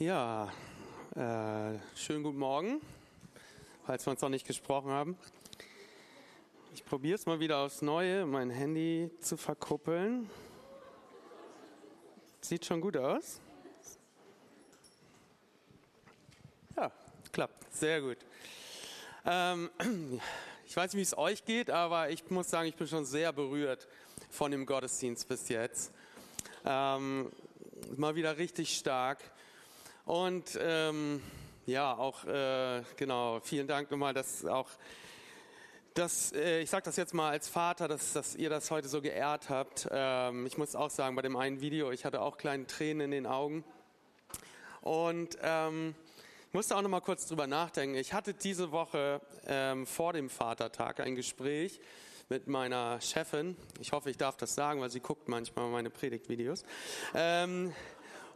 [0.00, 0.50] Ja,
[1.14, 2.80] äh, schönen guten Morgen,
[3.84, 5.14] falls wir uns noch nicht gesprochen haben.
[6.72, 10.30] Ich probiere es mal wieder aufs Neue, mein Handy zu verkuppeln.
[12.40, 13.42] Sieht schon gut aus.
[16.78, 16.90] Ja,
[17.30, 18.16] klappt, sehr gut.
[19.26, 19.68] Ähm,
[20.66, 23.34] ich weiß nicht, wie es euch geht, aber ich muss sagen, ich bin schon sehr
[23.34, 23.86] berührt
[24.30, 25.92] von dem Gottesdienst bis jetzt.
[26.64, 27.30] Ähm,
[27.98, 29.18] mal wieder richtig stark.
[30.10, 31.22] Und ähm,
[31.66, 34.68] ja, auch äh, genau, vielen Dank nochmal, dass auch
[35.94, 39.00] das, äh, ich sage das jetzt mal als Vater, dass, dass ihr das heute so
[39.02, 39.86] geehrt habt.
[39.88, 43.10] Ähm, ich muss auch sagen, bei dem einen Video, ich hatte auch kleine Tränen in
[43.12, 43.62] den Augen.
[44.80, 45.94] Und ähm,
[46.48, 47.94] ich musste auch noch mal kurz drüber nachdenken.
[47.94, 51.80] Ich hatte diese Woche ähm, vor dem Vatertag ein Gespräch
[52.28, 53.56] mit meiner Chefin.
[53.78, 56.64] Ich hoffe, ich darf das sagen, weil sie guckt manchmal meine Predigtvideos.
[57.14, 57.72] Ähm,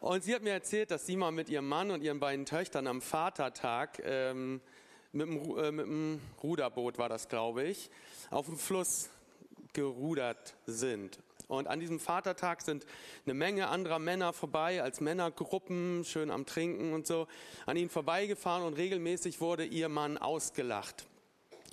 [0.05, 2.87] und sie hat mir erzählt, dass sie mal mit ihrem Mann und ihren beiden Töchtern
[2.87, 4.61] am Vatertag ähm,
[5.13, 7.89] mit, dem, äh, mit dem Ruderboot war das, glaube ich,
[8.31, 9.09] auf dem Fluss
[9.73, 11.19] gerudert sind.
[11.49, 12.85] Und an diesem Vatertag sind
[13.25, 17.27] eine Menge anderer Männer vorbei, als Männergruppen, schön am Trinken und so,
[17.65, 21.07] an ihnen vorbeigefahren und regelmäßig wurde ihr Mann ausgelacht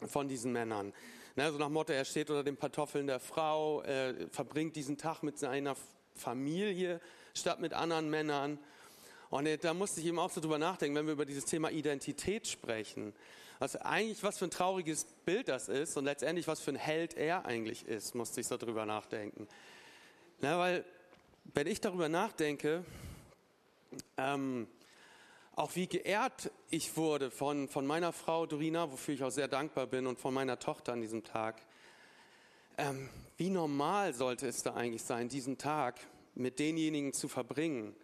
[0.08, 0.94] von diesen Männern.
[1.36, 5.22] Ne, so nach Motto, er steht unter den Pantoffeln der Frau, äh, verbringt diesen Tag
[5.22, 5.76] mit seiner
[6.16, 7.02] Familie
[7.34, 8.60] statt mit anderen Männern.
[9.30, 11.72] Und äh, da musste ich eben auch so drüber nachdenken, wenn wir über dieses Thema
[11.72, 13.14] Identität sprechen.
[13.60, 17.14] Was eigentlich, was für ein trauriges Bild das ist und letztendlich, was für ein Held
[17.16, 19.48] er eigentlich ist, musste ich so drüber nachdenken.
[20.40, 20.84] Na, weil,
[21.54, 22.84] wenn ich darüber nachdenke,
[24.18, 24.68] ähm,
[25.56, 29.86] auch wie geehrt ich wurde von, von meiner Frau Dorina, wofür ich auch sehr dankbar
[29.86, 31.62] bin, und von meiner Tochter an diesem Tag.
[32.78, 36.00] Ähm, wie normal sollte es da eigentlich sein, diesen Tag
[36.36, 37.96] mit denjenigen zu verbringen,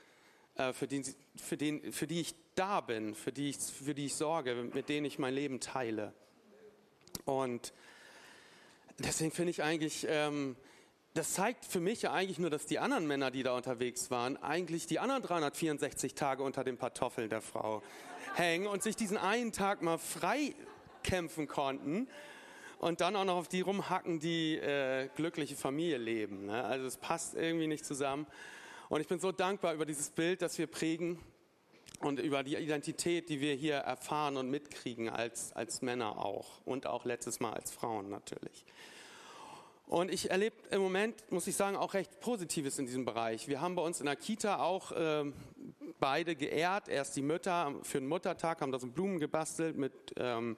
[0.55, 1.03] äh, für, den,
[1.35, 4.89] für, den, für die ich da bin, für die ich, für die ich sorge, mit
[4.89, 6.13] denen ich mein Leben teile.
[7.25, 7.73] Und
[8.99, 10.55] deswegen finde ich eigentlich, ähm,
[11.13, 14.37] das zeigt für mich ja eigentlich nur, dass die anderen Männer, die da unterwegs waren,
[14.37, 17.81] eigentlich die anderen 364 Tage unter den Kartoffeln der Frau
[18.35, 20.53] hängen und sich diesen einen Tag mal frei
[21.03, 22.07] kämpfen konnten
[22.79, 26.45] und dann auch noch auf die rumhacken, die äh, glückliche Familie leben.
[26.45, 26.63] Ne?
[26.63, 28.27] Also es passt irgendwie nicht zusammen.
[28.89, 31.19] Und ich bin so dankbar über dieses Bild, das wir prägen
[31.99, 36.87] und über die Identität, die wir hier erfahren und mitkriegen als, als Männer auch und
[36.87, 38.65] auch letztes Mal als Frauen natürlich.
[39.87, 43.47] Und ich erlebe im Moment, muss ich sagen, auch recht Positives in diesem Bereich.
[43.47, 45.23] Wir haben bei uns in der Kita auch äh,
[45.99, 46.89] beide geehrt.
[46.89, 50.57] Erst die Mütter für den Muttertag haben da so Blumen gebastelt mit ähm,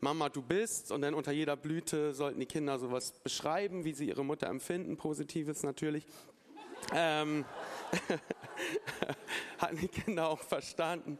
[0.00, 0.92] Mama, du bist.
[0.92, 4.96] Und dann unter jeder Blüte sollten die Kinder sowas beschreiben, wie sie ihre Mutter empfinden.
[4.96, 6.06] Positives natürlich.
[6.94, 7.44] Ähm,
[9.58, 11.18] hatten die Kinder auch verstanden.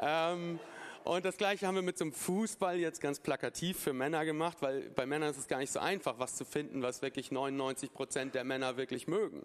[0.00, 0.60] Ähm,
[1.04, 4.58] und das gleiche haben wir mit so einem Fußball jetzt ganz plakativ für Männer gemacht,
[4.60, 7.92] weil bei Männern ist es gar nicht so einfach, was zu finden, was wirklich 99
[7.92, 9.44] Prozent der Männer wirklich mögen.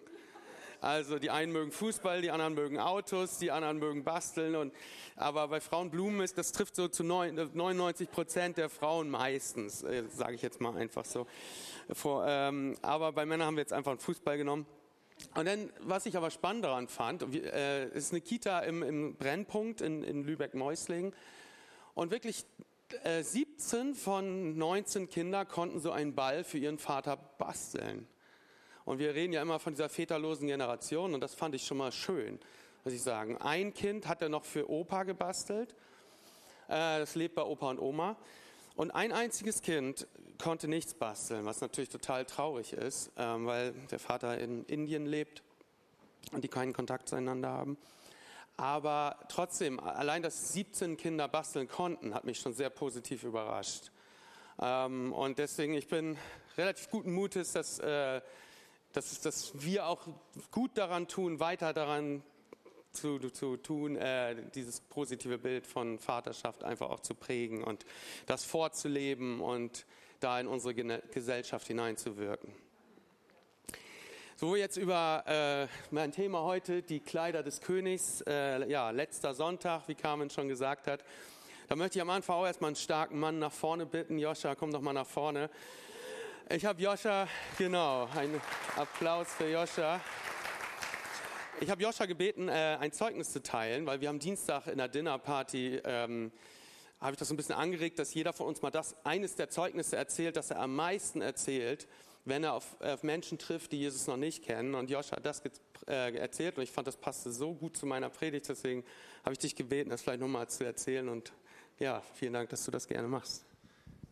[0.81, 4.55] Also die einen mögen Fußball, die anderen mögen Autos, die anderen mögen basteln.
[4.55, 4.73] Und,
[5.15, 10.03] aber bei Frauen Blumen ist, das trifft so zu 99 Prozent der Frauen meistens, äh,
[10.09, 11.25] sage ich jetzt mal einfach so.
[11.91, 14.65] Vor, ähm, aber bei Männern haben wir jetzt einfach einen Fußball genommen.
[15.33, 19.81] Und dann, was ich aber spannend daran fand, äh, ist eine Kita im, im Brennpunkt
[19.81, 21.13] in, in Lübeck-Mäuslingen.
[21.95, 22.45] Und wirklich
[23.03, 28.07] äh, 17 von 19 Kindern konnten so einen Ball für ihren Vater basteln.
[28.87, 31.91] Und wir reden ja immer von dieser väterlosen Generation und das fand ich schon mal
[31.91, 32.39] schön,
[32.85, 33.35] muss ich sagen.
[33.35, 35.75] Ein Kind hat er noch für Opa gebastelt.
[36.69, 38.15] Äh, das lebt bei Opa und Oma.
[38.77, 40.07] Und ein einziges Kind
[40.41, 45.43] konnte nichts basteln, was natürlich total traurig ist, ähm, weil der Vater in Indien lebt
[46.31, 47.77] und die keinen Kontakt zueinander haben.
[48.55, 53.91] Aber trotzdem, allein, dass 17 Kinder basteln konnten, hat mich schon sehr positiv überrascht.
[54.62, 56.17] Ähm, und deswegen, ich bin
[56.57, 57.81] relativ guten Mutes, dass,
[58.97, 60.07] äh, dass, wir auch
[60.51, 62.23] gut daran tun, weiter daran
[62.91, 67.85] zu, zu tun, äh, dieses positive Bild von Vaterschaft einfach auch zu prägen und
[68.25, 69.85] das vorzuleben und
[70.19, 72.51] da in unsere Gesellschaft hineinzuwirken.
[74.35, 78.21] So, jetzt über äh, mein Thema heute, die Kleider des Königs.
[78.21, 81.03] Äh, ja, letzter Sonntag, wie Carmen schon gesagt hat.
[81.67, 84.19] Da möchte ich am Anfang auch erstmal einen starken Mann nach vorne bitten.
[84.19, 85.50] Joscha, komm doch mal nach vorne.
[86.49, 87.27] Ich habe Joscha,
[87.57, 88.39] genau, einen
[88.77, 89.99] Applaus für Joscha.
[91.59, 94.88] Ich habe Joscha gebeten, äh, ein Zeugnis zu teilen, weil wir haben Dienstag in der
[94.88, 96.31] Dinnerparty, ähm,
[97.01, 99.49] habe ich das so ein bisschen angeregt, dass jeder von uns mal das, eines der
[99.49, 101.85] Zeugnisse erzählt, das er am meisten erzählt,
[102.23, 104.73] wenn er auf, auf, Menschen trifft, die Jesus noch nicht kennen.
[104.73, 105.41] Und Josh hat das
[105.85, 108.47] äh, erzählt und ich fand, das passte so gut zu meiner Predigt.
[108.47, 108.85] Deswegen
[109.25, 111.09] habe ich dich gebeten, das vielleicht nochmal zu erzählen.
[111.09, 111.33] Und
[111.77, 113.46] ja, vielen Dank, dass du das gerne machst.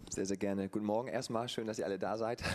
[0.10, 0.70] Sehr, sehr gerne.
[0.70, 1.50] Guten Morgen erstmal.
[1.50, 2.42] Schön, dass ihr alle da seid.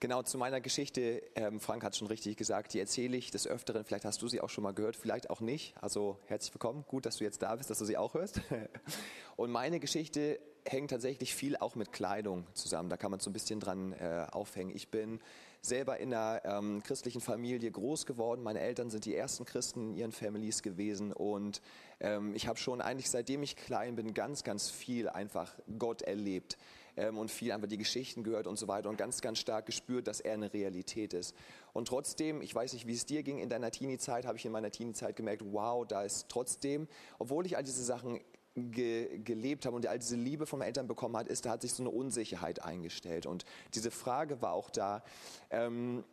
[0.00, 3.86] Genau, zu meiner Geschichte, ähm, Frank hat schon richtig gesagt, die erzähle ich des Öfteren,
[3.86, 5.72] vielleicht hast du sie auch schon mal gehört, vielleicht auch nicht.
[5.80, 8.42] Also herzlich willkommen, gut, dass du jetzt da bist, dass du sie auch hörst.
[9.36, 13.32] Und meine Geschichte hängt tatsächlich viel auch mit Kleidung zusammen, da kann man so ein
[13.32, 14.72] bisschen dran äh, aufhängen.
[14.74, 15.20] Ich bin
[15.64, 18.42] selber in einer ähm, christlichen Familie groß geworden.
[18.42, 21.62] Meine Eltern sind die ersten Christen in ihren Families gewesen und
[22.00, 26.58] ähm, ich habe schon eigentlich seitdem ich klein bin ganz, ganz viel einfach Gott erlebt
[26.96, 30.06] ähm, und viel einfach die Geschichten gehört und so weiter und ganz, ganz stark gespürt,
[30.06, 31.34] dass er eine Realität ist.
[31.72, 34.52] Und trotzdem, ich weiß nicht, wie es dir ging in deiner Teenie-Zeit, habe ich in
[34.52, 36.88] meiner Teenie-Zeit gemerkt, wow, da ist trotzdem,
[37.18, 38.20] obwohl ich all diese Sachen
[38.54, 41.62] ge gelebt habe und all diese Liebe von meinen Eltern bekommen hat, ist, da hat
[41.62, 43.26] sich so eine Unsicherheit eingestellt.
[43.26, 45.02] Und diese Frage war auch da.
[45.50, 46.04] Ähm,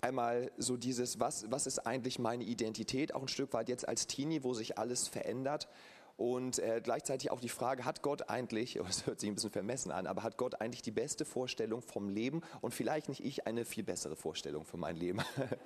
[0.00, 4.06] einmal so dieses, was, was ist eigentlich meine Identität, auch ein Stück weit jetzt als
[4.06, 5.68] Teenie, wo sich alles verändert.
[6.16, 9.92] Und äh, gleichzeitig auch die Frage, hat Gott eigentlich, das hört sich ein bisschen vermessen
[9.92, 13.64] an, aber hat Gott eigentlich die beste Vorstellung vom Leben und vielleicht nicht ich eine
[13.64, 15.20] viel bessere Vorstellung für mein Leben?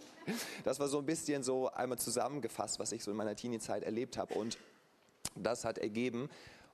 [0.65, 4.19] das war so ein bisschen so einmal zusammengefasst, was ich so in meiner Teenie-Zeit erlebt
[4.19, 4.35] habe.
[4.35, 4.59] Und
[5.37, 6.29] das hat ergeben,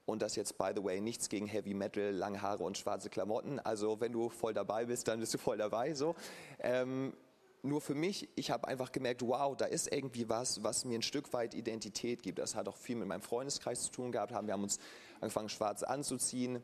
[0.08, 3.58] und das jetzt, by the way, nichts gegen Heavy Metal, lange Haare und schwarze Klamotten.
[3.60, 5.92] Also wenn du voll dabei bist, dann bist du voll dabei.
[5.92, 6.14] So.
[6.60, 7.12] Ähm,
[7.62, 11.02] nur für mich, ich habe einfach gemerkt, wow, da ist irgendwie was, was mir ein
[11.02, 12.38] Stück weit Identität gibt.
[12.38, 14.32] Das hat auch viel mit meinem Freundeskreis zu tun gehabt.
[14.32, 14.78] Wir haben uns
[15.20, 16.62] angefangen, schwarz anzuziehen,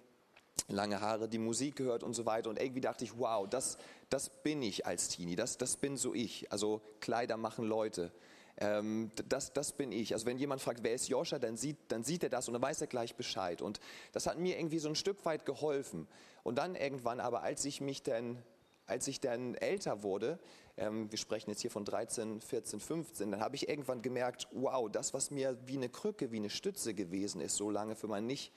[0.69, 2.49] lange Haare, die Musik gehört und so weiter.
[2.49, 3.77] Und irgendwie dachte ich, wow, das,
[4.09, 6.51] das bin ich als Teenie, das, das bin so ich.
[6.51, 8.11] Also Kleider machen Leute.
[8.59, 10.13] Ähm, das, das bin ich.
[10.13, 12.63] Also wenn jemand fragt, wer ist Joscha, dann sieht, dann sieht er das und dann
[12.63, 13.63] weiß er gleich Bescheid.
[13.63, 13.81] Und
[14.13, 16.07] das hat mir irgendwie so ein Stück weit geholfen.
[16.43, 18.43] Und dann irgendwann aber, als ich mich dann
[18.87, 20.39] als ich dann älter wurde,
[20.77, 24.91] ähm, wir sprechen jetzt hier von 13, 14, 15, dann habe ich irgendwann gemerkt, wow,
[24.91, 28.27] das, was mir wie eine Krücke, wie eine Stütze gewesen ist, so lange für mein
[28.27, 28.53] nicht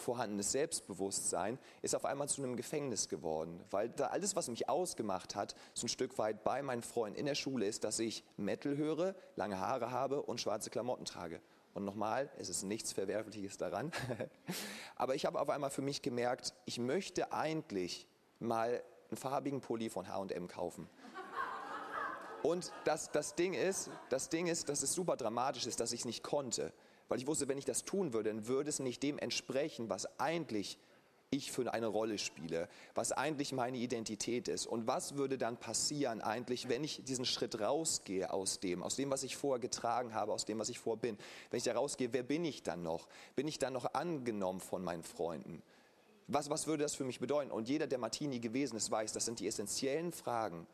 [0.00, 3.62] vorhandenes Selbstbewusstsein, ist auf einmal zu einem Gefängnis geworden.
[3.70, 7.26] Weil da alles, was mich ausgemacht hat, so ein Stück weit bei meinen Freunden in
[7.26, 11.40] der Schule ist, dass ich Metal höre, lange Haare habe und schwarze Klamotten trage.
[11.72, 13.92] Und nochmal, es ist nichts Verwerfliches daran.
[14.96, 18.08] Aber ich habe auf einmal für mich gemerkt, ich möchte eigentlich
[18.40, 20.88] mal einen farbigen Pulli von H&M kaufen.
[22.42, 26.00] Und das, das, Ding ist, das Ding ist, dass es super dramatisch ist, dass ich
[26.00, 26.72] es nicht konnte.
[27.10, 30.08] Weil ich wusste, wenn ich das tun würde, dann würde es nicht dem entsprechen, was
[30.20, 30.78] eigentlich
[31.30, 34.66] ich für eine Rolle spiele, was eigentlich meine Identität ist.
[34.66, 39.10] Und was würde dann passieren eigentlich, wenn ich diesen Schritt rausgehe aus dem, aus dem,
[39.10, 41.18] was ich vorher getragen habe, aus dem, was ich vorher bin.
[41.50, 43.08] Wenn ich da rausgehe, wer bin ich dann noch?
[43.34, 45.62] Bin ich dann noch angenommen von meinen Freunden?
[46.28, 47.50] Was, was würde das für mich bedeuten?
[47.50, 50.64] Und jeder, der Martini gewesen ist, weiß, das sind die essentiellen Fragen.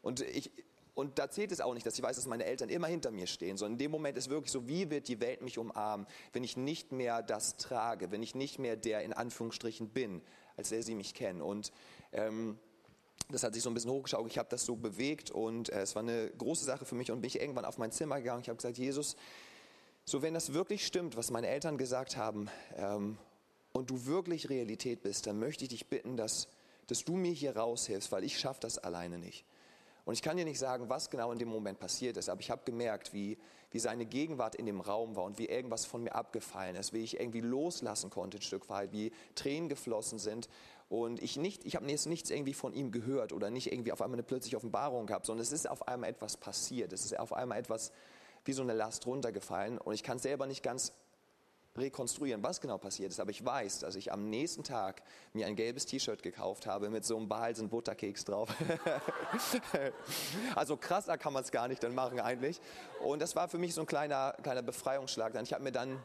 [0.00, 0.50] Und, ich,
[0.96, 3.26] und da zählt es auch nicht, dass ich weiß, dass meine Eltern immer hinter mir
[3.26, 6.42] stehen, sondern in dem Moment ist wirklich so, wie wird die Welt mich umarmen, wenn
[6.42, 10.22] ich nicht mehr das trage, wenn ich nicht mehr der in Anführungsstrichen bin,
[10.56, 11.42] als der sie mich kennen.
[11.42, 11.70] Und
[12.12, 12.58] ähm,
[13.28, 14.26] das hat sich so ein bisschen hochgeschaut.
[14.26, 17.20] Ich habe das so bewegt und äh, es war eine große Sache für mich und
[17.20, 18.40] bin ich irgendwann auf mein Zimmer gegangen.
[18.40, 19.16] Ich habe gesagt, Jesus,
[20.06, 23.18] so wenn das wirklich stimmt, was meine Eltern gesagt haben ähm,
[23.74, 26.48] und du wirklich Realität bist, dann möchte ich dich bitten, dass,
[26.86, 29.44] dass du mir hier raushilfst, weil ich schaffe das alleine nicht.
[30.06, 32.48] Und ich kann dir nicht sagen, was genau in dem Moment passiert ist, aber ich
[32.48, 33.36] habe gemerkt, wie,
[33.72, 37.02] wie seine Gegenwart in dem Raum war und wie irgendwas von mir abgefallen ist, wie
[37.02, 40.48] ich irgendwie loslassen konnte ein Stück weit, wie Tränen geflossen sind.
[40.88, 44.14] Und ich ich habe jetzt nichts irgendwie von ihm gehört oder nicht irgendwie auf einmal
[44.14, 47.58] eine plötzliche Offenbarung gehabt, sondern es ist auf einmal etwas passiert, es ist auf einmal
[47.58, 47.90] etwas
[48.44, 50.92] wie so eine Last runtergefallen und ich kann selber nicht ganz
[51.78, 53.20] rekonstruieren, was genau passiert ist.
[53.20, 55.02] Aber ich weiß, dass ich am nächsten Tag
[55.32, 58.48] mir ein gelbes T-Shirt gekauft habe mit so einem Behalsen Butterkeks drauf.
[60.54, 62.60] also krasser kann man es gar nicht dann machen eigentlich.
[63.02, 65.34] Und das war für mich so ein kleiner, kleiner Befreiungsschlag.
[65.42, 65.98] Ich habe mir dann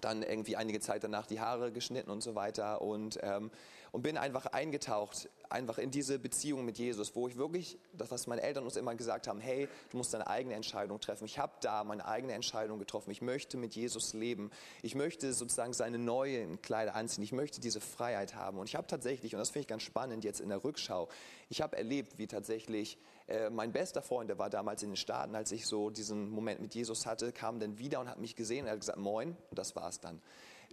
[0.00, 3.50] dann irgendwie einige Zeit danach die Haare geschnitten und so weiter und, ähm,
[3.96, 8.26] und bin einfach eingetaucht, einfach in diese Beziehung mit Jesus, wo ich wirklich, das was
[8.26, 11.24] meine Eltern uns immer gesagt haben, hey, du musst deine eigene Entscheidung treffen.
[11.24, 13.10] Ich habe da meine eigene Entscheidung getroffen.
[13.10, 14.50] Ich möchte mit Jesus leben.
[14.82, 17.24] Ich möchte sozusagen seine neuen Kleider anziehen.
[17.24, 18.58] Ich möchte diese Freiheit haben.
[18.58, 21.08] Und ich habe tatsächlich, und das finde ich ganz spannend jetzt in der Rückschau,
[21.48, 22.98] ich habe erlebt, wie tatsächlich
[23.28, 26.60] äh, mein bester Freund, der war damals in den Staaten, als ich so diesen Moment
[26.60, 29.58] mit Jesus hatte, kam dann wieder und hat mich gesehen und hat gesagt, moin, und
[29.58, 30.20] das war's dann.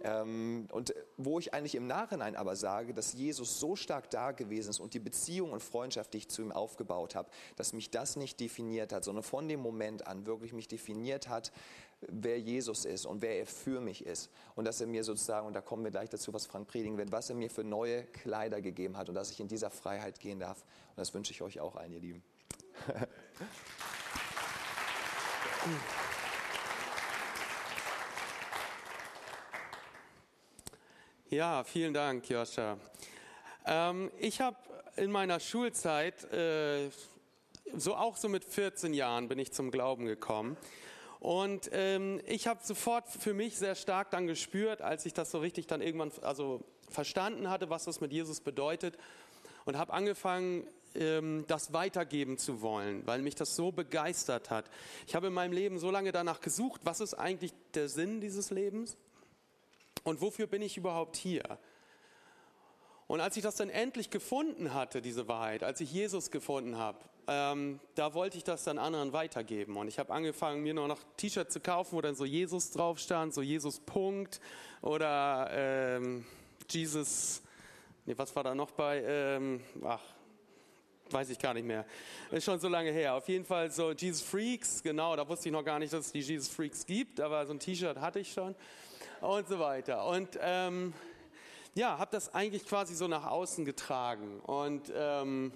[0.02, 4.70] Ähm, und wo ich eigentlich im Nachhinein aber sage, dass Jesus so stark da gewesen
[4.70, 8.16] ist und die Beziehung und Freundschaft, die ich zu ihm aufgebaut habe, dass mich das
[8.16, 11.52] nicht definiert hat, sondern von dem Moment an wirklich mich definiert hat,
[12.00, 14.30] wer Jesus ist und wer er für mich ist.
[14.56, 17.12] Und dass er mir sozusagen, und da kommen wir gleich dazu, was Frank predigen wird,
[17.12, 20.40] was er mir für neue Kleider gegeben hat und dass ich in dieser Freiheit gehen
[20.40, 20.62] darf.
[20.62, 22.22] Und das wünsche ich euch auch allen, ihr Lieben.
[31.34, 32.78] Ja, vielen Dank, Joscha.
[33.66, 34.56] Ähm, ich habe
[34.94, 36.90] in meiner Schulzeit, äh,
[37.76, 40.56] so auch so mit 14 Jahren, bin ich zum Glauben gekommen.
[41.18, 45.40] Und ähm, ich habe sofort für mich sehr stark dann gespürt, als ich das so
[45.40, 48.96] richtig dann irgendwann also verstanden hatte, was das mit Jesus bedeutet,
[49.64, 54.70] und habe angefangen, ähm, das weitergeben zu wollen, weil mich das so begeistert hat.
[55.08, 58.52] Ich habe in meinem Leben so lange danach gesucht, was ist eigentlich der Sinn dieses
[58.52, 58.96] Lebens
[60.04, 61.58] und wofür bin ich überhaupt hier?
[63.06, 66.98] Und als ich das dann endlich gefunden hatte, diese Wahrheit, als ich Jesus gefunden habe,
[67.26, 69.76] ähm, da wollte ich das dann anderen weitergeben.
[69.76, 72.98] Und ich habe angefangen, mir nur noch T-Shirts zu kaufen, wo dann so Jesus drauf
[72.98, 74.40] stand, so Jesus Punkt
[74.82, 76.24] oder ähm,
[76.70, 77.42] Jesus,
[78.06, 79.02] nee, was war da noch bei?
[79.06, 80.02] Ähm, ach,
[81.10, 81.86] weiß ich gar nicht mehr.
[82.30, 83.14] Ist schon so lange her.
[83.14, 86.12] Auf jeden Fall so Jesus Freaks, genau, da wusste ich noch gar nicht, dass es
[86.12, 88.54] die Jesus Freaks gibt, aber so ein T-Shirt hatte ich schon
[89.24, 90.06] und so weiter.
[90.06, 90.92] Und ähm,
[91.74, 94.40] ja, habe das eigentlich quasi so nach außen getragen.
[94.40, 95.52] Und ähm,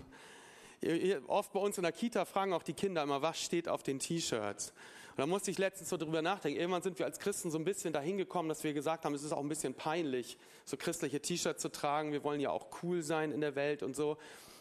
[1.27, 3.99] oft bei uns in der Kita fragen auch die Kinder immer, was steht auf den
[3.99, 4.73] T-Shirts?
[5.11, 6.59] Und da musste ich letztens so drüber nachdenken.
[6.59, 9.23] Irgendwann sind wir als Christen so ein bisschen dahin gekommen, dass wir gesagt haben, es
[9.23, 12.13] ist auch ein bisschen peinlich, so christliche T-Shirts zu tragen.
[12.13, 14.17] Wir wollen ja auch cool sein in der Welt und so.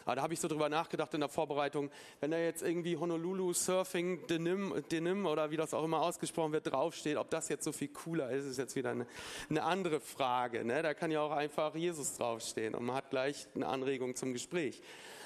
[0.07, 3.51] Aber da habe ich so drüber nachgedacht in der Vorbereitung, wenn da jetzt irgendwie Honolulu
[3.51, 7.73] Surfing Denim, Denim oder wie das auch immer ausgesprochen wird, draufsteht, ob das jetzt so
[7.73, 9.05] viel cooler ist, ist jetzt wieder eine,
[9.49, 10.63] eine andere Frage.
[10.63, 10.81] Ne?
[10.81, 14.81] Da kann ja auch einfach Jesus draufstehen und man hat gleich eine Anregung zum Gespräch.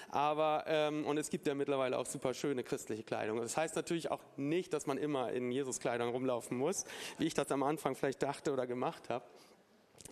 [0.09, 3.37] Aber, ähm, und es gibt ja mittlerweile auch super schöne christliche Kleidung.
[3.39, 6.85] Das heißt natürlich auch nicht, dass man immer in Jesus-Kleidung rumlaufen muss,
[7.19, 9.25] wie ich das am Anfang vielleicht dachte oder gemacht habe.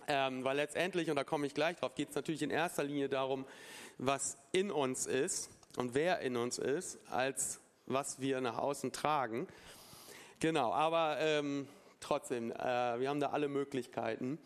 [0.06, 3.08] Ähm, weil letztendlich, und da komme ich gleich drauf, geht es natürlich in erster Linie
[3.08, 3.44] darum,
[4.00, 9.46] was in uns ist und wer in uns ist, als was wir nach außen tragen.
[10.38, 11.68] Genau, aber ähm,
[12.00, 12.54] trotzdem, äh,
[12.98, 14.38] wir haben da alle Möglichkeiten.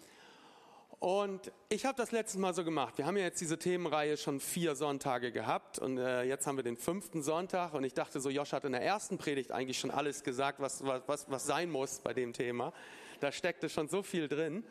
[0.98, 2.98] Und ich habe das letztes Mal so gemacht.
[2.98, 6.64] Wir haben ja jetzt diese Themenreihe schon vier Sonntage gehabt und äh, jetzt haben wir
[6.64, 9.90] den fünften Sonntag und ich dachte so, Josh hat in der ersten Predigt eigentlich schon
[9.90, 12.72] alles gesagt, was, was, was sein muss bei dem Thema.
[13.20, 14.64] Da steckte schon so viel drin.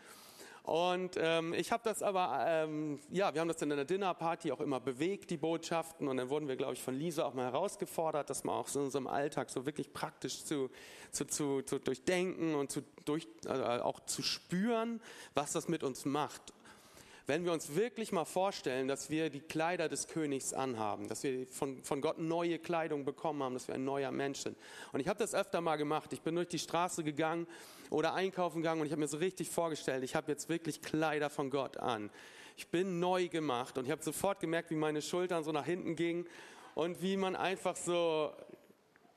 [0.63, 4.61] Und ähm, ich habe das aber, ähm, ja, wir haben das in einer Dinnerparty auch
[4.61, 6.07] immer bewegt, die Botschaften.
[6.07, 8.79] Und dann wurden wir, glaube ich, von Lisa auch mal herausgefordert, das mal auch so
[8.79, 10.69] in unserem Alltag so wirklich praktisch zu,
[11.11, 15.01] zu, zu, zu durchdenken und zu, durch, also auch zu spüren,
[15.33, 16.52] was das mit uns macht
[17.25, 21.47] wenn wir uns wirklich mal vorstellen, dass wir die Kleider des Königs anhaben, dass wir
[21.47, 24.57] von, von Gott neue Kleidung bekommen haben, dass wir ein neuer Mensch sind.
[24.91, 26.11] Und ich habe das öfter mal gemacht.
[26.11, 27.47] Ich bin durch die Straße gegangen
[27.89, 31.29] oder einkaufen gegangen und ich habe mir so richtig vorgestellt, ich habe jetzt wirklich Kleider
[31.29, 32.09] von Gott an.
[32.57, 35.95] Ich bin neu gemacht und ich habe sofort gemerkt, wie meine Schultern so nach hinten
[35.95, 36.25] gingen
[36.75, 38.31] und wie man einfach so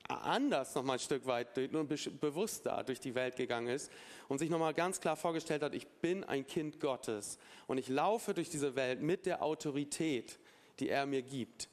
[0.07, 1.87] anders noch mal ein Stück weit und
[2.19, 3.91] bewusster durch die Welt gegangen ist
[4.27, 7.37] und sich noch mal ganz klar vorgestellt hat, ich bin ein Kind Gottes
[7.67, 10.39] und ich laufe durch diese Welt mit der Autorität,
[10.79, 11.69] die er mir gibt.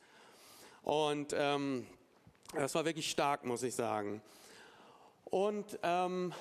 [0.82, 1.86] Und ähm,
[2.52, 4.20] das war wirklich stark, muss ich sagen.
[5.24, 6.32] Und ähm,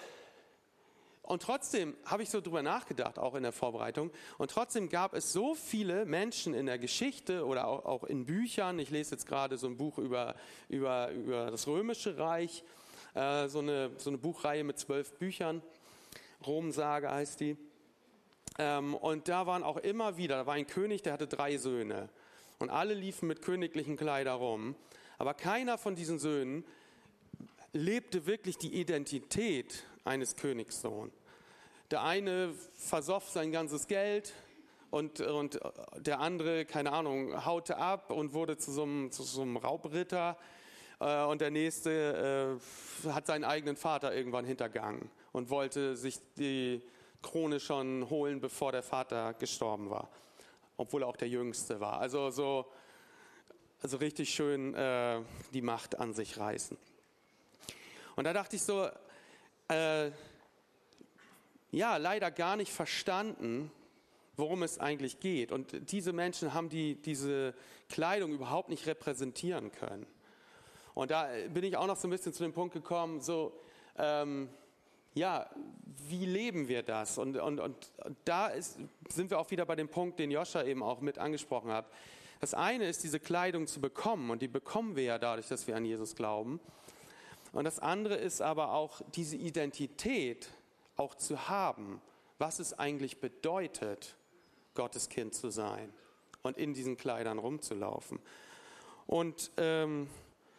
[1.26, 4.12] und trotzdem habe ich so drüber nachgedacht, auch in der Vorbereitung.
[4.38, 8.78] Und trotzdem gab es so viele Menschen in der Geschichte oder auch, auch in Büchern.
[8.78, 10.36] Ich lese jetzt gerade so ein Buch über,
[10.68, 12.66] über, über das Römische Reich,
[13.14, 15.62] äh, so, eine, so eine Buchreihe mit zwölf Büchern.
[16.46, 17.56] Romsage heißt die.
[18.60, 22.10] Ähm, und da waren auch immer wieder, da war ein König, der hatte drei Söhne.
[22.60, 24.76] Und alle liefen mit königlichen Kleidern rum.
[25.18, 26.66] Aber keiner von diesen Söhnen
[27.72, 31.12] lebte wirklich die Identität eines Königssohn.
[31.92, 34.34] Der eine versoff sein ganzes Geld
[34.90, 35.60] und, und
[35.98, 40.38] der andere, keine Ahnung, haute ab und wurde zu so einem, zu so einem Raubritter.
[41.00, 42.60] Äh, und der nächste
[43.04, 46.82] äh, hat seinen eigenen Vater irgendwann hintergangen und wollte sich die
[47.22, 50.10] Krone schon holen, bevor der Vater gestorben war,
[50.78, 52.00] obwohl er auch der Jüngste war.
[52.00, 52.66] Also so,
[53.82, 55.22] also richtig schön äh,
[55.54, 56.78] die Macht an sich reißen.
[58.16, 58.88] Und da dachte ich so,
[59.70, 60.12] äh,
[61.72, 63.72] ja, leider gar nicht verstanden,
[64.36, 65.52] worum es eigentlich geht.
[65.52, 67.54] Und diese Menschen haben die, diese
[67.90, 70.06] Kleidung überhaupt nicht repräsentieren können.
[70.94, 73.58] Und da bin ich auch noch so ein bisschen zu dem Punkt gekommen, so,
[73.98, 74.50] ähm,
[75.16, 75.50] ja,
[76.08, 77.18] wie leben wir das?
[77.18, 77.92] Und, und, und
[78.26, 78.78] da ist,
[79.10, 81.86] sind wir auch wieder bei dem Punkt, den Joscha eben auch mit angesprochen hat.
[82.40, 85.76] Das eine ist, diese Kleidung zu bekommen und die bekommen wir ja dadurch, dass wir
[85.76, 86.60] an Jesus glauben.
[87.54, 90.50] Und das andere ist aber auch diese Identität
[90.98, 92.02] auch zu haben,
[92.40, 94.16] was es eigentlich bedeutet,
[94.74, 95.94] Gottes Kind zu sein
[96.42, 98.20] und in diesen Kleidern rumzulaufen.
[99.06, 100.10] Und ähm,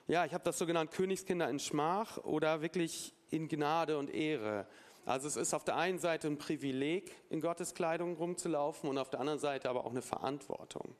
[0.06, 4.66] ja, ich habe das so genannt, Königskinder in Schmach oder wirklich in Gnade und Ehre.
[5.04, 9.10] Also es ist auf der einen Seite ein Privileg, in Gottes Kleidung rumzulaufen und auf
[9.10, 10.94] der anderen Seite aber auch eine Verantwortung.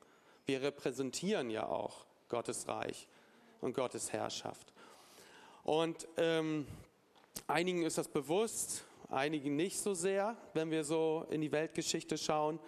[0.45, 3.07] Wir repräsentieren ja auch Gottes Reich
[3.61, 4.74] und Gottes Herrschaft.
[5.65, 6.67] Und ähm,
[7.47, 12.59] einigen ist das bewusst, einigen nicht so sehr, wenn wir so in die Weltgeschichte schauen.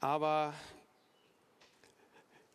[0.00, 0.54] Aber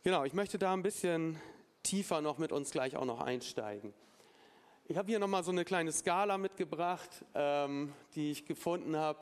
[0.03, 1.39] genau, ich möchte da ein bisschen
[1.83, 3.93] tiefer noch mit uns gleich auch noch einsteigen.
[4.85, 9.19] Ich habe hier nochmal so eine kleine Skala mitgebracht, ähm, die ich gefunden habe.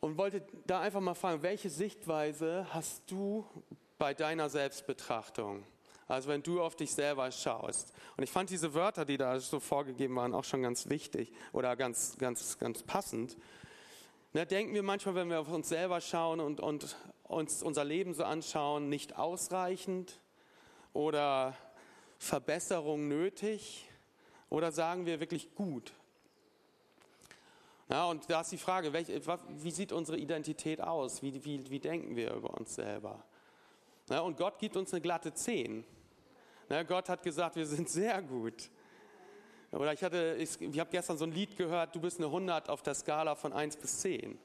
[0.00, 3.46] Und wollte da einfach mal fragen, welche Sichtweise hast du
[3.98, 5.64] bei deiner Selbstbetrachtung?
[6.08, 7.92] Also wenn du auf dich selber schaust.
[8.16, 11.76] Und ich fand diese Wörter, die da so vorgegeben waren, auch schon ganz wichtig oder
[11.76, 13.36] ganz, ganz, ganz passend.
[14.32, 18.14] Ne, denken wir manchmal, wenn wir auf uns selber schauen und, und uns unser Leben
[18.14, 20.18] so anschauen, nicht ausreichend
[20.94, 21.54] oder
[22.18, 23.86] Verbesserung nötig
[24.48, 25.92] oder sagen wir wirklich gut?
[27.90, 29.20] Ja, und da ist die Frage, welche,
[29.62, 31.22] wie sieht unsere Identität aus?
[31.22, 33.24] Wie, wie, wie denken wir über uns selber?
[34.10, 35.84] Ja, und Gott gibt uns eine glatte 10.
[36.68, 38.70] Ja, Gott hat gesagt, wir sind sehr gut.
[39.70, 42.82] Oder ich, ich, ich habe gestern so ein Lied gehört, du bist eine 100 auf
[42.82, 44.38] der Skala von 1 bis 10.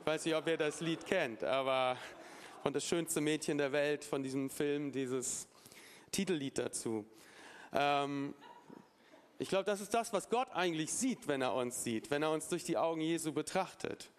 [0.00, 1.98] Ich weiß nicht, ob ihr das Lied kennt, aber
[2.62, 5.46] von das schönste Mädchen der Welt, von diesem Film, dieses
[6.10, 7.04] Titellied dazu.
[7.74, 8.34] Ähm,
[9.38, 12.30] ich glaube, das ist das, was Gott eigentlich sieht, wenn er uns sieht, wenn er
[12.30, 14.10] uns durch die Augen Jesu betrachtet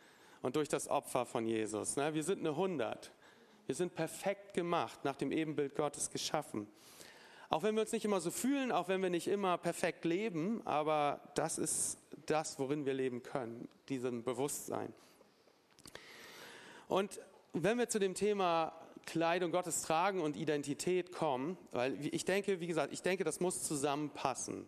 [0.43, 1.95] und durch das Opfer von Jesus.
[1.95, 2.13] Ne?
[2.13, 3.11] Wir sind eine 100.
[3.65, 6.67] Wir sind perfekt gemacht, nach dem Ebenbild Gottes geschaffen.
[7.49, 10.61] Auch wenn wir uns nicht immer so fühlen, auch wenn wir nicht immer perfekt leben,
[10.65, 14.93] aber das ist das, worin wir leben können, diesem Bewusstsein.
[16.87, 17.19] Und
[17.53, 18.73] wenn wir zu dem Thema
[19.07, 23.63] Kleidung Gottes tragen und Identität kommen, weil ich denke, wie gesagt, ich denke, das muss
[23.63, 24.67] zusammenpassen.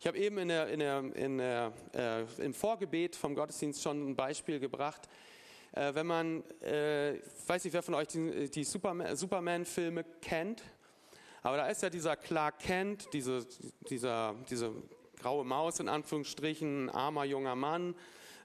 [0.00, 4.10] Ich habe eben in der, in der, in der, äh, im Vorgebet vom Gottesdienst schon
[4.10, 5.08] ein Beispiel gebracht.
[5.72, 10.62] Äh, wenn man, äh, weiß nicht, wer von euch die, die Superman-Filme kennt,
[11.42, 13.46] aber da ist ja dieser Clark Kent, diese,
[13.88, 14.72] dieser, diese
[15.18, 17.94] graue Maus in Anführungsstrichen, armer junger Mann,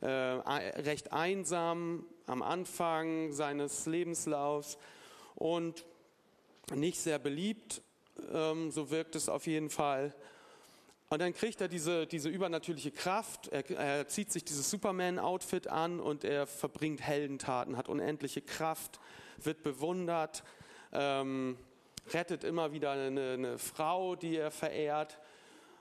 [0.01, 4.77] äh, recht einsam am Anfang seines Lebenslaufs
[5.35, 5.85] und
[6.73, 7.81] nicht sehr beliebt,
[8.31, 10.13] ähm, so wirkt es auf jeden Fall.
[11.09, 15.99] Und dann kriegt er diese, diese übernatürliche Kraft, er, er zieht sich dieses Superman-Outfit an
[15.99, 18.99] und er verbringt Heldentaten, hat unendliche Kraft,
[19.37, 20.43] wird bewundert,
[20.91, 21.57] ähm,
[22.11, 25.19] rettet immer wieder eine, eine Frau, die er verehrt.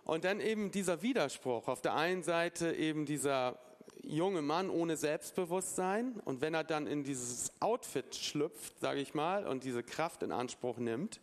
[0.05, 1.69] Und dann eben dieser Widerspruch.
[1.69, 3.59] Auf der einen Seite eben dieser
[4.03, 9.47] junge Mann ohne Selbstbewusstsein und wenn er dann in dieses Outfit schlüpft, sage ich mal,
[9.47, 11.21] und diese Kraft in Anspruch nimmt,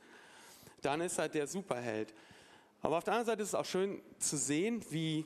[0.81, 2.13] dann ist er der Superheld.
[2.81, 5.25] Aber auf der anderen Seite ist es auch schön zu sehen, wie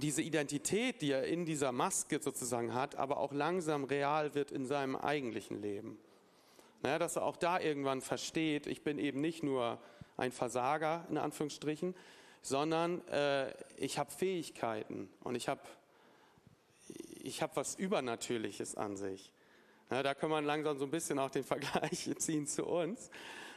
[0.00, 4.66] diese Identität, die er in dieser Maske sozusagen hat, aber auch langsam real wird in
[4.66, 5.98] seinem eigentlichen Leben.
[6.82, 9.78] Ja, dass er auch da irgendwann versteht, ich bin eben nicht nur
[10.16, 11.94] ein Versager in Anführungsstrichen,
[12.42, 15.60] sondern äh, ich habe Fähigkeiten und ich habe
[17.22, 19.32] ich hab was Übernatürliches an sich.
[19.90, 23.10] Ja, da kann man langsam so ein bisschen auch den Vergleich ziehen zu uns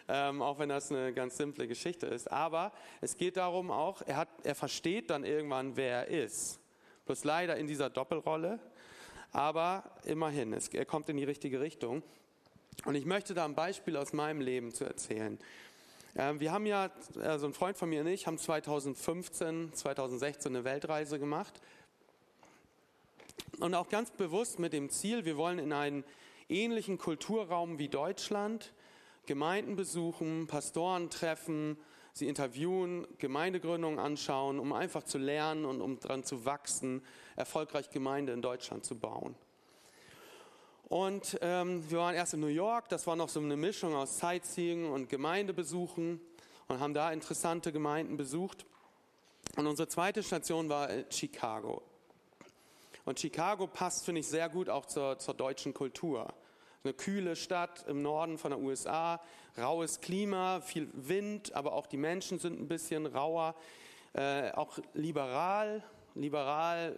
[0.08, 2.32] ähm, auch wenn das eine ganz simple Geschichte ist.
[2.32, 6.60] Aber es geht darum auch, er, hat, er versteht dann irgendwann, wer er ist.
[7.06, 8.60] Bloß leider in dieser Doppelrolle,
[9.32, 12.04] aber immerhin, es, er kommt in die richtige Richtung.
[12.84, 15.40] Und ich möchte da ein Beispiel aus meinem Leben zu erzählen.
[16.16, 20.64] Ähm, wir haben ja, also ein Freund von mir und ich haben 2015, 2016 eine
[20.66, 21.62] Weltreise gemacht.
[23.60, 26.04] Und auch ganz bewusst mit dem Ziel, wir wollen in einen
[26.50, 28.74] ähnlichen Kulturraum wie Deutschland
[29.26, 31.78] Gemeinden besuchen, Pastoren treffen,
[32.14, 37.04] sie interviewen, Gemeindegründungen anschauen, um einfach zu lernen und um daran zu wachsen,
[37.36, 39.36] erfolgreich Gemeinde in Deutschland zu bauen.
[40.88, 44.20] Und ähm, wir waren erst in New York, das war noch so eine Mischung aus
[44.20, 46.22] Sightseeing und Gemeindebesuchen
[46.68, 48.66] und haben da interessante Gemeinden besucht.
[49.56, 51.82] Und unsere zweite Station war Chicago.
[53.04, 56.34] Und Chicago passt, finde ich, sehr gut auch zur, zur deutschen Kultur
[56.86, 59.20] eine kühle Stadt im Norden von der USA,
[59.58, 63.56] raues Klima, viel Wind, aber auch die Menschen sind ein bisschen rauer,
[64.14, 66.96] äh, auch liberal, liberal,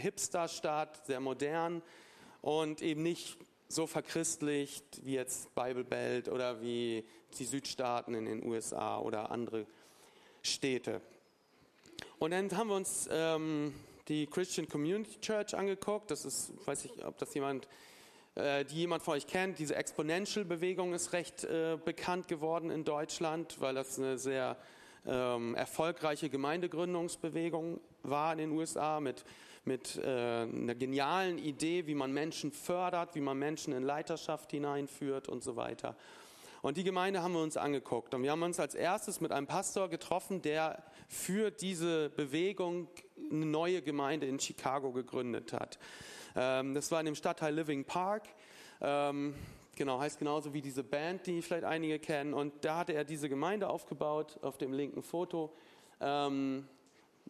[0.00, 1.82] Hipster-Stadt, sehr modern
[2.44, 7.02] und eben nicht so verchristlicht wie jetzt Bible Belt oder wie
[7.38, 9.66] die Südstaaten in den USA oder andere
[10.42, 11.00] Städte.
[12.18, 13.72] Und dann haben wir uns ähm,
[14.08, 16.10] die Christian Community Church angeguckt.
[16.10, 17.66] Das ist, weiß ich, ob das jemand,
[18.34, 19.58] äh, die jemand von euch kennt.
[19.58, 24.58] Diese Exponential-Bewegung ist recht äh, bekannt geworden in Deutschland, weil das eine sehr
[25.06, 29.24] ähm, erfolgreiche Gemeindegründungsbewegung war in den USA mit,
[29.64, 35.28] mit äh, einer genialen Idee, wie man Menschen fördert, wie man Menschen in Leiterschaft hineinführt
[35.28, 35.96] und so weiter.
[36.64, 38.14] Und die Gemeinde haben wir uns angeguckt.
[38.14, 42.88] Und wir haben uns als erstes mit einem Pastor getroffen, der für diese Bewegung
[43.30, 45.78] eine neue Gemeinde in Chicago gegründet hat.
[46.34, 48.28] Ähm, das war in dem Stadtteil Living Park.
[48.80, 49.34] Ähm,
[49.76, 52.32] genau, heißt genauso wie diese Band, die vielleicht einige kennen.
[52.32, 55.52] Und da hatte er diese Gemeinde aufgebaut, auf dem linken Foto.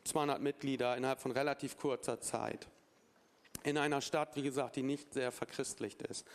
[0.05, 2.69] 200 ähm, Mitglieder innerhalb von relativ kurzer Zeit.
[3.63, 6.27] In einer Stadt, wie gesagt, die nicht sehr verchristlicht ist.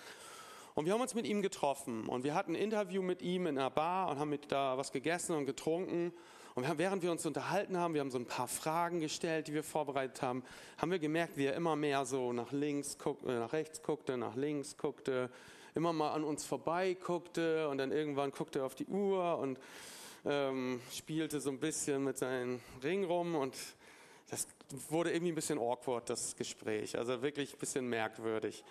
[0.75, 3.57] Und wir haben uns mit ihm getroffen und wir hatten ein Interview mit ihm in
[3.57, 6.13] einer Bar und haben mit da was gegessen und getrunken.
[6.55, 9.63] Und während wir uns unterhalten haben, wir haben so ein paar Fragen gestellt, die wir
[9.63, 10.43] vorbereitet haben,
[10.77, 14.17] haben wir gemerkt, wie er immer mehr so nach links, guck, äh, nach rechts guckte,
[14.17, 15.29] nach links guckte,
[15.75, 19.59] immer mal an uns vorbei guckte und dann irgendwann guckte er auf die Uhr und
[20.25, 23.55] ähm, spielte so ein bisschen mit seinem Ring rum und
[24.29, 24.47] das
[24.89, 28.63] wurde irgendwie ein bisschen awkward, das Gespräch, also wirklich ein bisschen merkwürdig.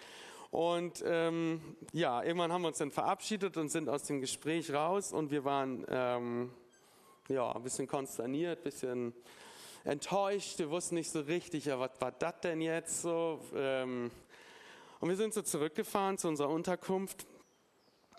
[0.50, 1.60] Und ähm,
[1.92, 5.44] ja, irgendwann haben wir uns dann verabschiedet und sind aus dem Gespräch raus und wir
[5.44, 6.50] waren ähm,
[7.28, 9.14] ja, ein bisschen konsterniert, ein bisschen
[9.84, 10.58] enttäuscht.
[10.58, 13.40] Wir wussten nicht so richtig, ja, was war das denn jetzt so?
[13.54, 14.10] Ähm,
[15.00, 17.26] und wir sind so zurückgefahren zu unserer Unterkunft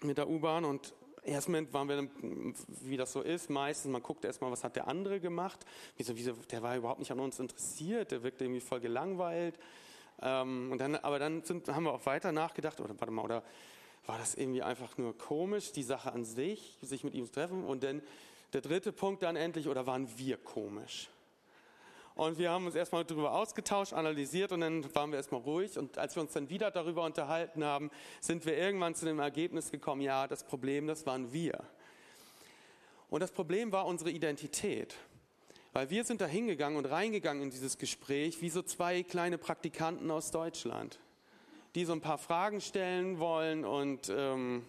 [0.02, 2.08] mit der U-Bahn und erstmal waren wir,
[2.82, 5.66] wie das so ist, meistens, man guckt erstmal, was hat der andere gemacht.
[5.98, 9.60] Wieso, wieso, der war überhaupt nicht an uns interessiert, der wirkte irgendwie voll gelangweilt.
[10.22, 13.44] Ähm, und dann, aber dann sind, haben wir auch weiter nachgedacht, oder warte mal, oder
[14.06, 17.64] war das irgendwie einfach nur komisch, die Sache an sich, sich mit ihm zu treffen?
[17.64, 18.02] Und dann
[18.54, 21.10] der dritte Punkt dann endlich, oder waren wir komisch?
[22.20, 25.78] Und wir haben uns erstmal darüber ausgetauscht, analysiert und dann waren wir erstmal ruhig.
[25.78, 29.72] Und als wir uns dann wieder darüber unterhalten haben, sind wir irgendwann zu dem Ergebnis
[29.72, 31.64] gekommen, ja, das Problem, das waren wir.
[33.10, 34.96] Und das Problem war unsere Identität.
[35.72, 40.12] Weil wir sind da hingegangen und reingegangen in dieses Gespräch wie so zwei kleine Praktikanten
[40.12, 41.00] aus Deutschland,
[41.74, 44.66] die so ein paar Fragen stellen wollen und ähm,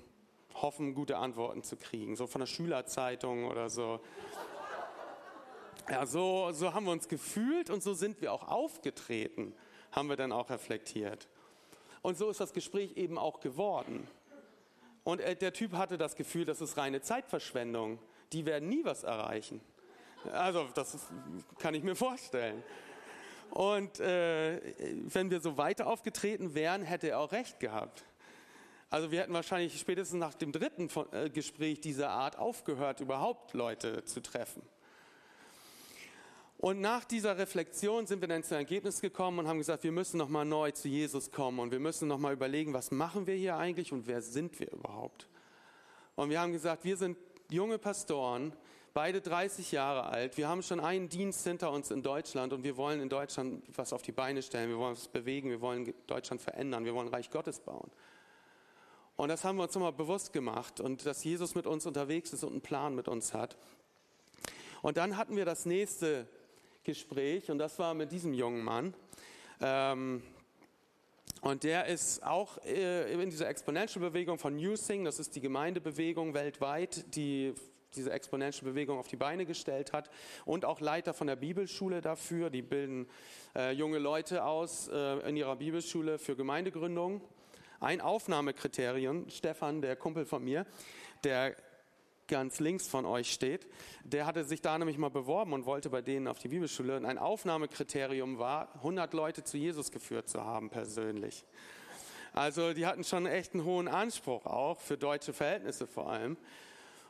[0.55, 3.99] hoffen, gute Antworten zu kriegen, so von der Schülerzeitung oder so.
[5.89, 9.55] Ja, so, so haben wir uns gefühlt und so sind wir auch aufgetreten,
[9.93, 11.29] haben wir dann auch reflektiert.
[12.03, 14.09] Und so ist das Gespräch eben auch geworden.
[15.05, 17.99] Und äh, der Typ hatte das Gefühl, das ist reine Zeitverschwendung.
[18.33, 19.61] Die werden nie was erreichen.
[20.33, 20.97] Also das
[21.59, 22.63] kann ich mir vorstellen.
[23.51, 24.61] Und äh,
[25.13, 28.05] wenn wir so weiter aufgetreten wären, hätte er auch recht gehabt.
[28.91, 34.05] Also wir hätten wahrscheinlich spätestens nach dem dritten äh, Gespräch dieser Art aufgehört, überhaupt Leute
[34.05, 34.63] zu treffen.
[36.61, 40.19] Und nach dieser Reflexion sind wir dann zum Ergebnis gekommen und haben gesagt, wir müssen
[40.19, 43.93] nochmal neu zu Jesus kommen und wir müssen nochmal überlegen, was machen wir hier eigentlich
[43.93, 45.27] und wer sind wir überhaupt?
[46.17, 47.17] Und wir haben gesagt, wir sind
[47.49, 48.53] junge Pastoren,
[48.93, 50.37] beide 30 Jahre alt.
[50.37, 53.95] Wir haben schon einen Dienst hinter uns in Deutschland und wir wollen in Deutschland was
[53.95, 54.69] auf die Beine stellen.
[54.69, 55.49] Wir wollen was bewegen.
[55.49, 56.85] Wir wollen Deutschland verändern.
[56.85, 57.91] Wir wollen Reich Gottes bauen.
[59.17, 62.45] Und das haben wir uns nochmal bewusst gemacht und dass Jesus mit uns unterwegs ist
[62.45, 63.57] und einen Plan mit uns hat.
[64.83, 66.29] Und dann hatten wir das nächste
[66.85, 68.95] Gespräch und das war mit diesem jungen Mann.
[69.61, 70.23] Ähm,
[71.43, 76.35] und der ist auch äh, in dieser Exponential-Bewegung von New Thing, das ist die Gemeindebewegung
[76.35, 77.55] weltweit, die
[77.95, 80.11] diese Exponential-Bewegung auf die Beine gestellt hat
[80.45, 82.51] und auch Leiter von der Bibelschule dafür.
[82.51, 83.09] Die bilden
[83.57, 87.21] äh, junge Leute aus äh, in ihrer Bibelschule für Gemeindegründung.
[87.81, 90.67] Ein Aufnahmekriterium, Stefan, der Kumpel von mir,
[91.25, 91.57] der
[92.31, 93.67] ganz links von euch steht,
[94.05, 96.97] der hatte sich da nämlich mal beworben und wollte bei denen auf die Bibelschule.
[96.97, 101.45] Und ein Aufnahmekriterium war, 100 Leute zu Jesus geführt zu haben persönlich.
[102.33, 106.37] Also die hatten schon echt einen hohen Anspruch auch, für deutsche Verhältnisse vor allem.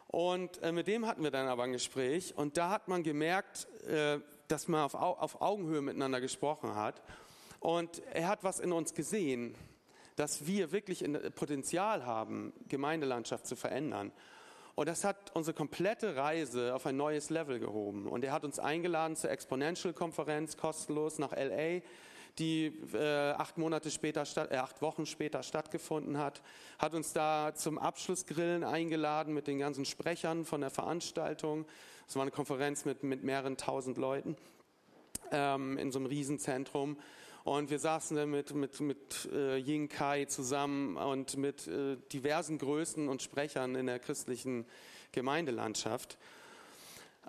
[0.09, 3.69] Und äh, mit dem hatten wir dann aber ein Gespräch und da hat man gemerkt,
[3.87, 7.01] äh, dass man auf, auf Augenhöhe miteinander gesprochen hat.
[7.61, 9.55] Und er hat was in uns gesehen,
[10.17, 11.05] dass wir wirklich
[11.35, 14.13] Potenzial haben, Gemeindelandschaft zu verändern.
[14.75, 18.07] Und das hat unsere komplette Reise auf ein neues Level gehoben.
[18.07, 21.81] Und er hat uns eingeladen zur Exponential-Konferenz kostenlos nach LA
[22.39, 26.43] die äh, acht Monate später, äh, acht Wochen später stattgefunden hat,
[26.79, 31.67] hat uns da zum Abschlussgrillen eingeladen mit den ganzen Sprechern von der Veranstaltung.
[32.09, 34.37] Es war eine Konferenz mit, mit mehreren tausend Leuten.
[35.33, 36.97] ähm, in so einem Riesenzentrum.
[37.45, 42.59] Und wir saßen dann mit, mit, mit äh, Ying Kai zusammen und mit äh, diversen
[42.59, 44.67] Größen und Sprechern in der christlichen
[45.13, 46.19] Gemeindelandschaft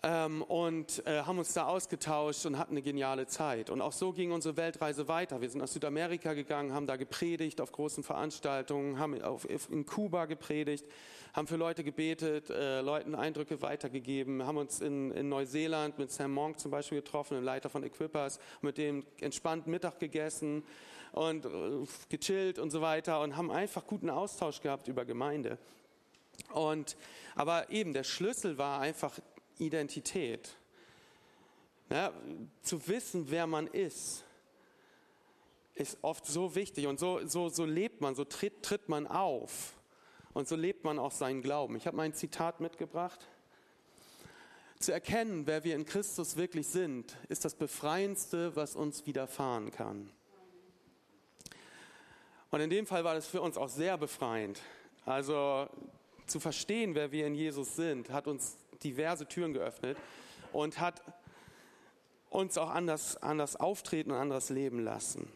[0.03, 3.69] ähm, und äh, haben uns da ausgetauscht und hatten eine geniale Zeit.
[3.69, 5.41] Und auch so ging unsere Weltreise weiter.
[5.41, 10.25] Wir sind nach Südamerika gegangen, haben da gepredigt auf großen Veranstaltungen, haben auf, in Kuba
[10.25, 10.85] gepredigt,
[11.33, 16.33] haben für Leute gebetet, äh, Leuten Eindrücke weitergegeben, haben uns in, in Neuseeland mit Sam
[16.33, 20.63] Monk zum Beispiel getroffen, dem Leiter von Equippers, mit dem entspannt Mittag gegessen
[21.11, 21.49] und äh,
[22.09, 25.59] gechillt und so weiter und haben einfach guten Austausch gehabt über Gemeinde.
[26.53, 26.97] Und,
[27.35, 29.19] aber eben der Schlüssel war einfach
[29.61, 30.55] Identität.
[31.89, 32.13] Ja,
[32.61, 34.23] zu wissen, wer man ist,
[35.75, 39.73] ist oft so wichtig und so, so, so lebt man, so tritt, tritt man auf
[40.33, 41.75] und so lebt man auch seinen Glauben.
[41.75, 43.27] Ich habe mein Zitat mitgebracht.
[44.79, 50.09] Zu erkennen, wer wir in Christus wirklich sind, ist das Befreiendste, was uns widerfahren kann.
[52.49, 54.59] Und in dem Fall war das für uns auch sehr befreiend.
[55.05, 55.69] Also
[56.25, 59.97] zu verstehen, wer wir in Jesus sind, hat uns diverse Türen geöffnet
[60.51, 61.01] und hat
[62.29, 65.31] uns auch anders, anders auftreten und anders leben lassen.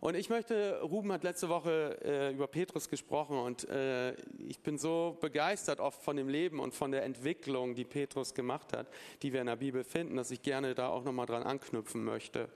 [0.00, 4.12] Und ich möchte, Ruben hat letzte Woche äh, über Petrus gesprochen und äh,
[4.46, 8.76] ich bin so begeistert oft von dem Leben und von der Entwicklung, die Petrus gemacht
[8.76, 8.86] hat,
[9.22, 12.48] die wir in der Bibel finden, dass ich gerne da auch nochmal dran anknüpfen möchte.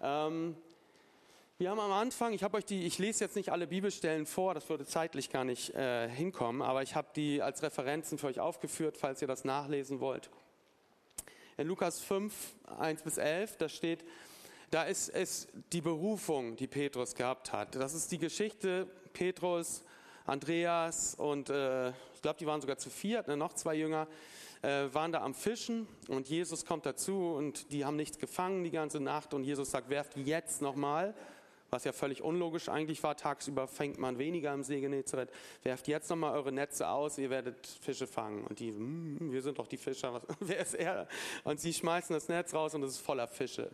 [0.00, 0.56] Ähm,
[1.58, 4.54] wir haben am Anfang, ich habe euch die, ich lese jetzt nicht alle Bibelstellen vor,
[4.54, 8.40] das würde zeitlich gar nicht äh, hinkommen, aber ich habe die als Referenzen für euch
[8.40, 10.30] aufgeführt, falls ihr das nachlesen wollt.
[11.56, 12.32] In Lukas 5,
[12.78, 14.04] 1 bis 11, da steht,
[14.70, 17.74] da ist es die Berufung, die Petrus gehabt hat.
[17.76, 19.84] Das ist die Geschichte Petrus,
[20.24, 24.08] Andreas und äh, ich glaube, die waren sogar zu viert, ne, noch zwei Jünger,
[24.62, 28.70] äh, waren da am Fischen und Jesus kommt dazu und die haben nichts gefangen die
[28.70, 31.14] ganze Nacht und Jesus sagt, werft jetzt nochmal
[31.72, 33.16] was ja völlig unlogisch eigentlich war.
[33.16, 35.30] Tagsüber fängt man weniger im See Genezareth.
[35.62, 38.44] Werft jetzt nochmal eure Netze aus, ihr werdet Fische fangen.
[38.44, 41.08] Und die, mm, wir sind doch die Fischer, was, wer ist er?
[41.44, 43.70] Und sie schmeißen das Netz raus und es ist voller Fische.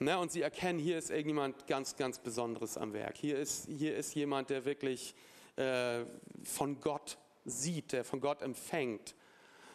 [0.00, 0.18] Ne?
[0.18, 3.16] Und sie erkennen, hier ist irgendjemand ganz, ganz Besonderes am Werk.
[3.16, 5.14] Hier ist, hier ist jemand, der wirklich
[5.54, 6.04] äh,
[6.42, 9.14] von Gott sieht, der von Gott empfängt.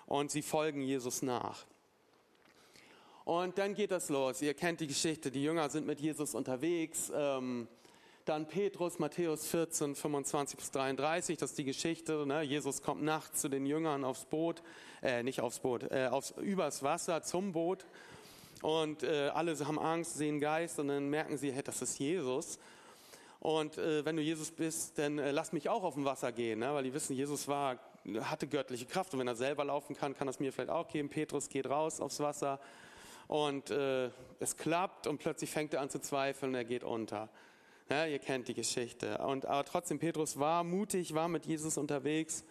[0.07, 1.65] Und sie folgen Jesus nach.
[3.25, 4.41] Und dann geht das los.
[4.41, 5.31] Ihr kennt die Geschichte.
[5.31, 7.11] Die Jünger sind mit Jesus unterwegs.
[7.15, 7.67] Ähm,
[8.25, 12.25] dann Petrus, Matthäus 14, 25 bis 33, das ist die Geschichte.
[12.25, 12.41] Ne?
[12.43, 14.63] Jesus kommt nachts zu den Jüngern aufs Boot,
[15.01, 17.85] äh, nicht aufs Boot, äh, aufs, übers Wasser zum Boot.
[18.61, 22.59] Und äh, alle haben Angst, sehen Geist und dann merken sie, hey, das ist Jesus.
[23.41, 26.59] Und äh, wenn du Jesus bist, dann äh, lass mich auch auf dem Wasser gehen,
[26.59, 26.73] ne?
[26.73, 27.77] weil die wissen, Jesus war,
[28.21, 31.09] hatte göttliche Kraft und wenn er selber laufen kann, kann das mir vielleicht auch geben.
[31.09, 32.61] Petrus geht raus aufs Wasser
[33.27, 34.09] und äh,
[34.39, 37.29] es klappt und plötzlich fängt er an zu zweifeln und er geht unter.
[37.89, 39.17] Ja, ihr kennt die Geschichte.
[39.19, 42.43] Und, aber trotzdem, Petrus war mutig, war mit Jesus unterwegs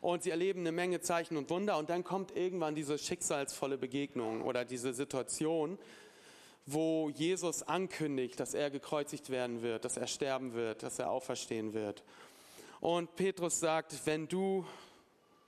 [0.00, 4.42] und sie erleben eine Menge Zeichen und Wunder und dann kommt irgendwann diese schicksalsvolle Begegnung
[4.42, 5.78] oder diese Situation,
[6.66, 11.74] wo Jesus ankündigt, dass er gekreuzigt werden wird, dass er sterben wird, dass er auferstehen
[11.74, 12.02] wird.
[12.80, 14.64] Und Petrus sagt, wenn du,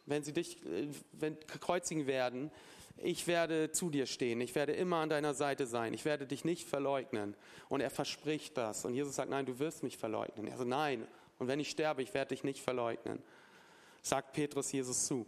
[0.05, 2.51] wenn sie dich äh, wenn, kreuzigen werden,
[2.97, 6.45] ich werde zu dir stehen, ich werde immer an deiner Seite sein, ich werde dich
[6.45, 7.35] nicht verleugnen.
[7.69, 8.85] Und er verspricht das.
[8.85, 10.47] Und Jesus sagt, nein, du wirst mich verleugnen.
[10.47, 11.07] Er sagt, nein,
[11.39, 13.23] und wenn ich sterbe, ich werde dich nicht verleugnen.
[14.03, 15.27] Sagt Petrus Jesus zu.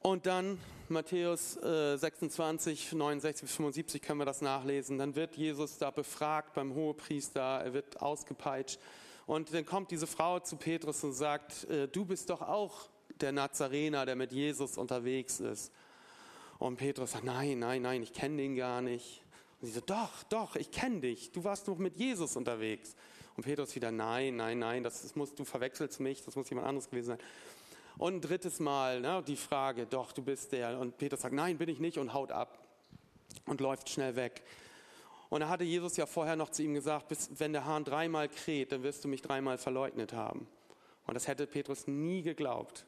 [0.00, 4.98] Und dann Matthäus äh, 26, 69 bis 75 können wir das nachlesen.
[4.98, 8.80] Dann wird Jesus da befragt beim Hohepriester, er wird ausgepeitscht.
[9.26, 12.88] Und dann kommt diese Frau zu Petrus und sagt, äh, du bist doch auch
[13.22, 15.72] der Nazarener, der mit Jesus unterwegs ist.
[16.58, 19.22] Und Petrus sagt, nein, nein, nein, ich kenne den gar nicht.
[19.60, 22.94] Und sie sagt, doch, doch, ich kenne dich, du warst noch mit Jesus unterwegs.
[23.36, 26.90] Und Petrus wieder, nein, nein, nein, das, das du verwechselst mich, das muss jemand anderes
[26.90, 27.18] gewesen sein.
[27.96, 30.78] Und ein drittes Mal ne, die Frage, doch, du bist der.
[30.78, 32.58] Und Petrus sagt, nein, bin ich nicht und haut ab
[33.46, 34.42] und läuft schnell weg.
[35.28, 38.28] Und da hatte Jesus ja vorher noch zu ihm gesagt, bis, wenn der Hahn dreimal
[38.28, 40.46] kräht, dann wirst du mich dreimal verleugnet haben.
[41.06, 42.84] Und das hätte Petrus nie geglaubt.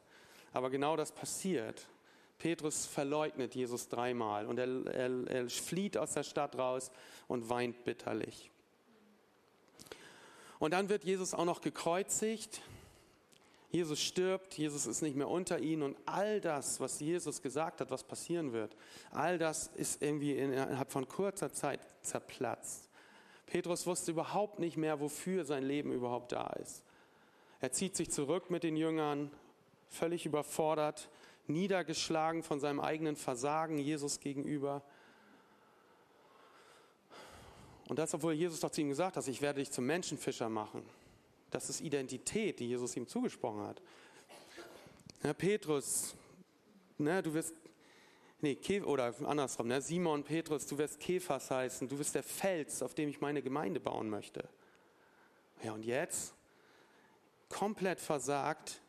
[0.52, 1.86] Aber genau das passiert.
[2.38, 6.90] Petrus verleugnet Jesus dreimal und er, er, er flieht aus der Stadt raus
[7.28, 8.50] und weint bitterlich.
[10.58, 12.60] Und dann wird Jesus auch noch gekreuzigt.
[13.70, 17.90] Jesus stirbt, Jesus ist nicht mehr unter ihnen und all das, was Jesus gesagt hat,
[17.90, 18.76] was passieren wird,
[19.12, 22.90] all das ist irgendwie innerhalb von kurzer Zeit zerplatzt.
[23.46, 26.82] Petrus wusste überhaupt nicht mehr, wofür sein Leben überhaupt da ist.
[27.60, 29.30] Er zieht sich zurück mit den Jüngern,
[29.92, 31.08] völlig überfordert,
[31.46, 34.82] niedergeschlagen von seinem eigenen Versagen Jesus gegenüber.
[37.88, 40.82] Und das, obwohl Jesus doch zu ihm gesagt hat, ich werde dich zum Menschenfischer machen.
[41.50, 43.82] Das ist Identität, die Jesus ihm zugesprochen hat.
[45.22, 46.14] Ja, Petrus,
[46.96, 47.54] ne, du wirst,
[48.40, 52.94] nee, oder andersrum, ne, Simon, Petrus, du wirst Kephas heißen, du wirst der Fels, auf
[52.94, 54.48] dem ich meine Gemeinde bauen möchte.
[55.62, 56.34] Ja, und jetzt?
[57.48, 58.80] Komplett versagt,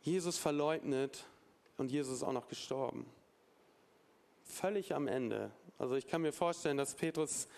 [0.00, 1.24] Jesus verleugnet
[1.76, 3.06] und Jesus ist auch noch gestorben.
[4.44, 5.50] Völlig am Ende.
[5.78, 7.48] Also ich kann mir vorstellen, dass Petrus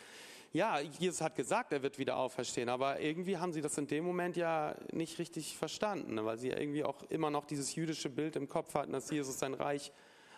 [0.53, 4.05] ja, Jesus hat gesagt, er wird wieder auferstehen, aber irgendwie haben sie das in dem
[4.05, 8.49] Moment ja nicht richtig verstanden, weil sie irgendwie auch immer noch dieses jüdische Bild im
[8.49, 9.93] Kopf hatten, dass Jesus sein Reich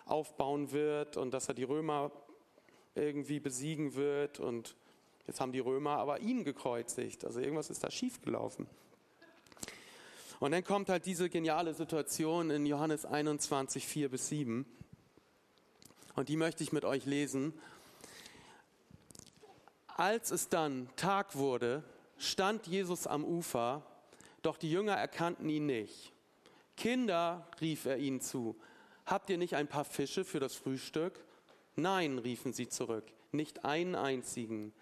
[0.05, 2.13] aufbauen wird und dass er die Römer
[2.95, 4.77] irgendwie besiegen wird und
[5.27, 7.25] jetzt haben die Römer aber ihn gekreuzigt.
[7.25, 8.67] Also irgendwas ist da schiefgelaufen.
[10.43, 14.67] Und dann kommt halt diese geniale Situation in Johannes 21, 4 bis 7.
[16.17, 17.53] Und die möchte ich mit euch lesen.
[19.87, 21.85] Als es dann Tag wurde,
[22.19, 23.87] stand Jesus am Ufer,
[24.43, 26.13] doch die Jünger erkannten ihn nicht.
[26.77, 28.57] Kinder, rief er ihnen zu,
[29.07, 31.25] habt ihr nicht ein paar Fische für das Frühstück?
[31.77, 34.75] Nein, riefen sie zurück, nicht einen einzigen.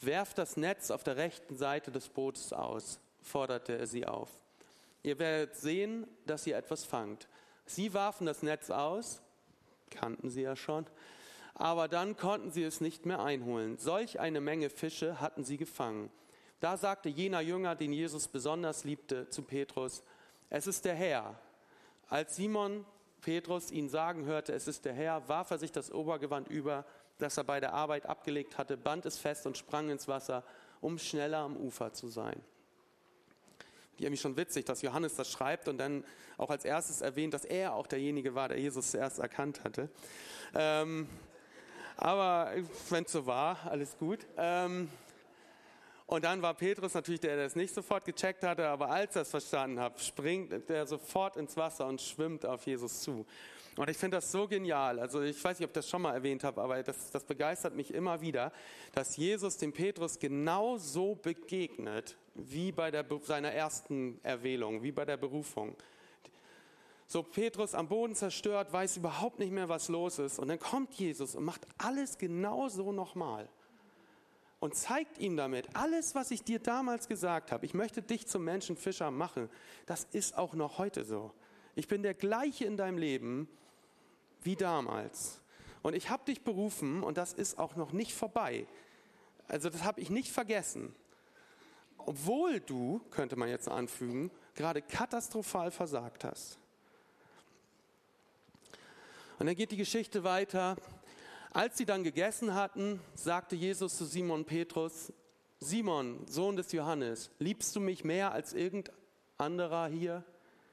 [0.00, 4.39] Werft das Netz auf der rechten Seite des Bootes aus, forderte er sie auf.
[5.02, 7.28] Ihr werdet sehen, dass ihr etwas fangt.
[7.64, 9.22] Sie warfen das Netz aus,
[9.90, 10.86] kannten sie ja schon,
[11.54, 13.78] aber dann konnten sie es nicht mehr einholen.
[13.78, 16.10] Solch eine Menge Fische hatten sie gefangen.
[16.60, 20.02] Da sagte jener Jünger, den Jesus besonders liebte, zu Petrus,
[20.50, 21.38] es ist der Herr.
[22.08, 22.84] Als Simon
[23.20, 26.84] Petrus ihn sagen hörte, es ist der Herr, warf er sich das Obergewand über,
[27.18, 30.44] das er bei der Arbeit abgelegt hatte, band es fest und sprang ins Wasser,
[30.80, 32.42] um schneller am Ufer zu sein.
[34.00, 36.04] Irgendwie schon witzig, dass Johannes das schreibt und dann
[36.36, 39.88] auch als erstes erwähnt, dass er auch derjenige war, der Jesus zuerst erkannt hatte.
[40.54, 41.08] Ähm,
[41.96, 42.52] aber
[42.88, 44.26] wenn es so war, alles gut.
[44.38, 44.88] Ähm,
[46.06, 49.22] und dann war Petrus natürlich der, der es nicht sofort gecheckt hatte, aber als er
[49.22, 53.24] es verstanden hat, springt er sofort ins Wasser und schwimmt auf Jesus zu.
[53.80, 55.00] Und ich finde das so genial.
[55.00, 57.74] Also ich weiß nicht, ob ich das schon mal erwähnt habe, aber das, das begeistert
[57.74, 58.52] mich immer wieder,
[58.92, 65.06] dass Jesus dem Petrus genau so begegnet, wie bei der, seiner ersten Erwählung, wie bei
[65.06, 65.74] der Berufung.
[67.06, 70.38] So Petrus am Boden zerstört, weiß überhaupt nicht mehr, was los ist.
[70.38, 73.48] Und dann kommt Jesus und macht alles genauso nochmal.
[74.58, 78.44] Und zeigt ihm damit, alles, was ich dir damals gesagt habe, ich möchte dich zum
[78.44, 79.48] Menschenfischer machen,
[79.86, 81.32] das ist auch noch heute so.
[81.74, 83.48] Ich bin der gleiche in deinem Leben
[84.44, 85.40] wie damals.
[85.82, 88.66] Und ich habe dich berufen und das ist auch noch nicht vorbei.
[89.48, 90.94] Also das habe ich nicht vergessen.
[91.98, 96.58] Obwohl du, könnte man jetzt anfügen, gerade katastrophal versagt hast.
[99.38, 100.76] Und dann geht die Geschichte weiter.
[101.52, 105.12] Als sie dann gegessen hatten, sagte Jesus zu Simon Petrus,
[105.58, 108.94] Simon, Sohn des Johannes, liebst du mich mehr als irgendein
[109.36, 110.24] anderer hier?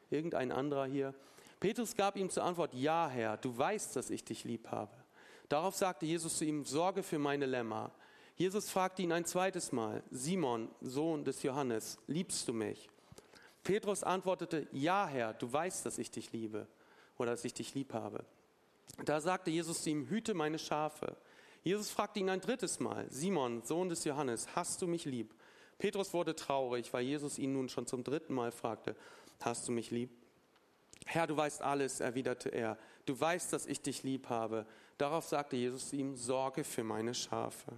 [0.10, 1.14] Irgendein anderer hier?
[1.60, 4.92] Petrus gab ihm zur Antwort, ja Herr, du weißt, dass ich dich lieb habe.
[5.50, 7.92] Darauf sagte Jesus zu ihm, sorge für meine Lämmer.
[8.36, 12.90] Jesus fragte ihn ein zweites Mal, Simon, Sohn des Johannes, liebst du mich?
[13.64, 16.68] Petrus antwortete, ja Herr, du weißt, dass ich dich liebe
[17.18, 18.24] oder dass ich dich lieb habe.
[19.04, 21.18] Da sagte Jesus zu ihm, hüte meine Schafe.
[21.64, 25.34] Jesus fragte ihn ein drittes Mal, Simon, Sohn des Johannes, hast du mich lieb?
[25.80, 28.96] Petrus wurde traurig, weil Jesus ihn nun schon zum dritten Mal fragte,
[29.42, 30.10] hast du mich lieb?
[31.08, 32.78] Herr, du weißt alles, erwiderte er.
[33.06, 34.66] Du weißt, dass ich dich lieb habe.
[34.98, 37.72] Darauf sagte Jesus ihm, sorge für meine Schafe.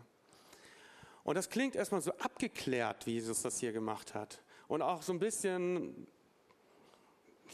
[1.23, 4.41] Und das klingt erstmal so abgeklärt, wie Jesus das hier gemacht hat.
[4.67, 6.07] Und auch so ein bisschen,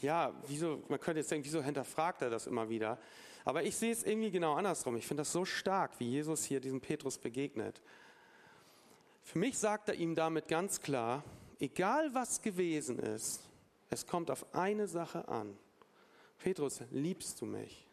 [0.02, 2.98] ja, wieso, man könnte jetzt denken, wieso hinterfragt er das immer wieder?
[3.44, 4.96] Aber ich sehe es irgendwie genau andersrum.
[4.96, 7.82] Ich finde das so stark, wie Jesus hier diesem Petrus begegnet.
[9.24, 11.22] Für mich sagt er ihm damit ganz klar,
[11.60, 13.42] egal was gewesen ist,
[13.90, 15.58] es kommt auf eine Sache an.
[16.40, 17.86] Petrus, liebst du mich?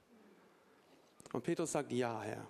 [1.33, 2.47] Und Petrus sagt, ja, Herr.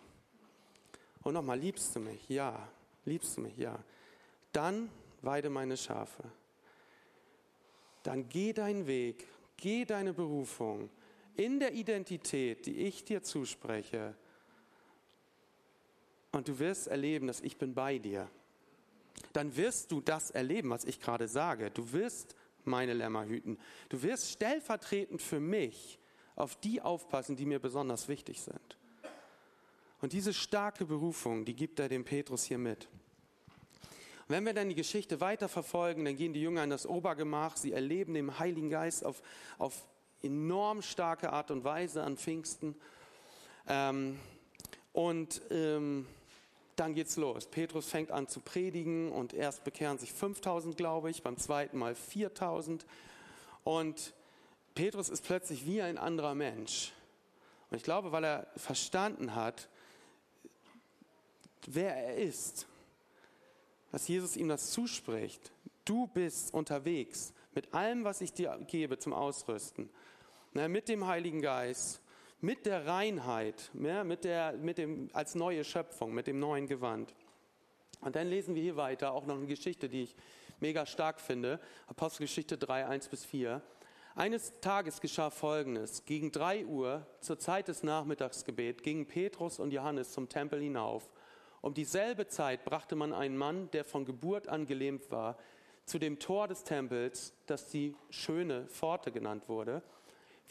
[1.23, 2.29] Und nochmal, liebst du mich?
[2.29, 2.69] Ja.
[3.05, 3.57] Liebst du mich?
[3.57, 3.79] Ja.
[4.53, 4.91] Dann
[5.23, 6.25] weide meine Schafe.
[8.03, 10.91] Dann geh deinen Weg, geh deine Berufung
[11.37, 14.15] in der Identität, die ich dir zuspreche.
[16.33, 18.29] Und du wirst erleben, dass ich bin bei dir.
[19.33, 21.71] Dann wirst du das erleben, was ich gerade sage.
[21.71, 22.35] Du wirst
[22.67, 23.59] meine Lämmer hüten.
[23.89, 25.99] Du wirst stellvertretend für mich
[26.37, 28.79] auf die aufpassen, die mir besonders wichtig sind.
[30.01, 32.89] Und diese starke Berufung, die gibt er dem Petrus hier mit.
[34.23, 37.57] Und wenn wir dann die Geschichte weiter verfolgen, dann gehen die Jünger in das Obergemach,
[37.57, 39.23] sie erleben den Heiligen Geist auf,
[39.59, 39.87] auf
[40.23, 42.75] enorm starke Art und Weise an Pfingsten.
[43.69, 44.19] Ähm,
[44.93, 46.07] und ähm,
[46.83, 47.47] dann geht's los.
[47.47, 51.95] Petrus fängt an zu predigen und erst bekehren sich 5000, glaube ich, beim zweiten Mal
[51.95, 52.85] 4000.
[53.63, 54.13] Und
[54.75, 56.93] Petrus ist plötzlich wie ein anderer Mensch.
[57.71, 59.69] Und ich glaube, weil er verstanden hat,
[61.69, 62.67] wer er ist,
[63.93, 65.53] dass Jesus ihm das zuspricht.
[65.85, 69.89] Du bist unterwegs mit allem, was ich dir gebe zum Ausrüsten,
[70.53, 72.02] mit dem Heiligen Geist,
[72.43, 77.15] mit der Reinheit, mit der, mit dem, als neue Schöpfung, mit dem neuen Gewand.
[78.01, 80.17] Und dann lesen wir hier weiter auch noch eine Geschichte, die ich
[80.59, 81.61] mega stark finde.
[81.87, 83.63] Apostelgeschichte 3, 1 bis 4.
[84.17, 86.05] Eines Tages geschah Folgendes.
[86.05, 91.09] Gegen drei Uhr, zur Zeit des Nachmittagsgebet, gingen Petrus und Johannes zum Tempel hinauf.
[91.61, 95.39] Um dieselbe Zeit brachte man einen Mann, der von Geburt an gelähmt war,
[95.85, 99.83] zu dem Tor des Tempels, das die schöne Pforte genannt wurde.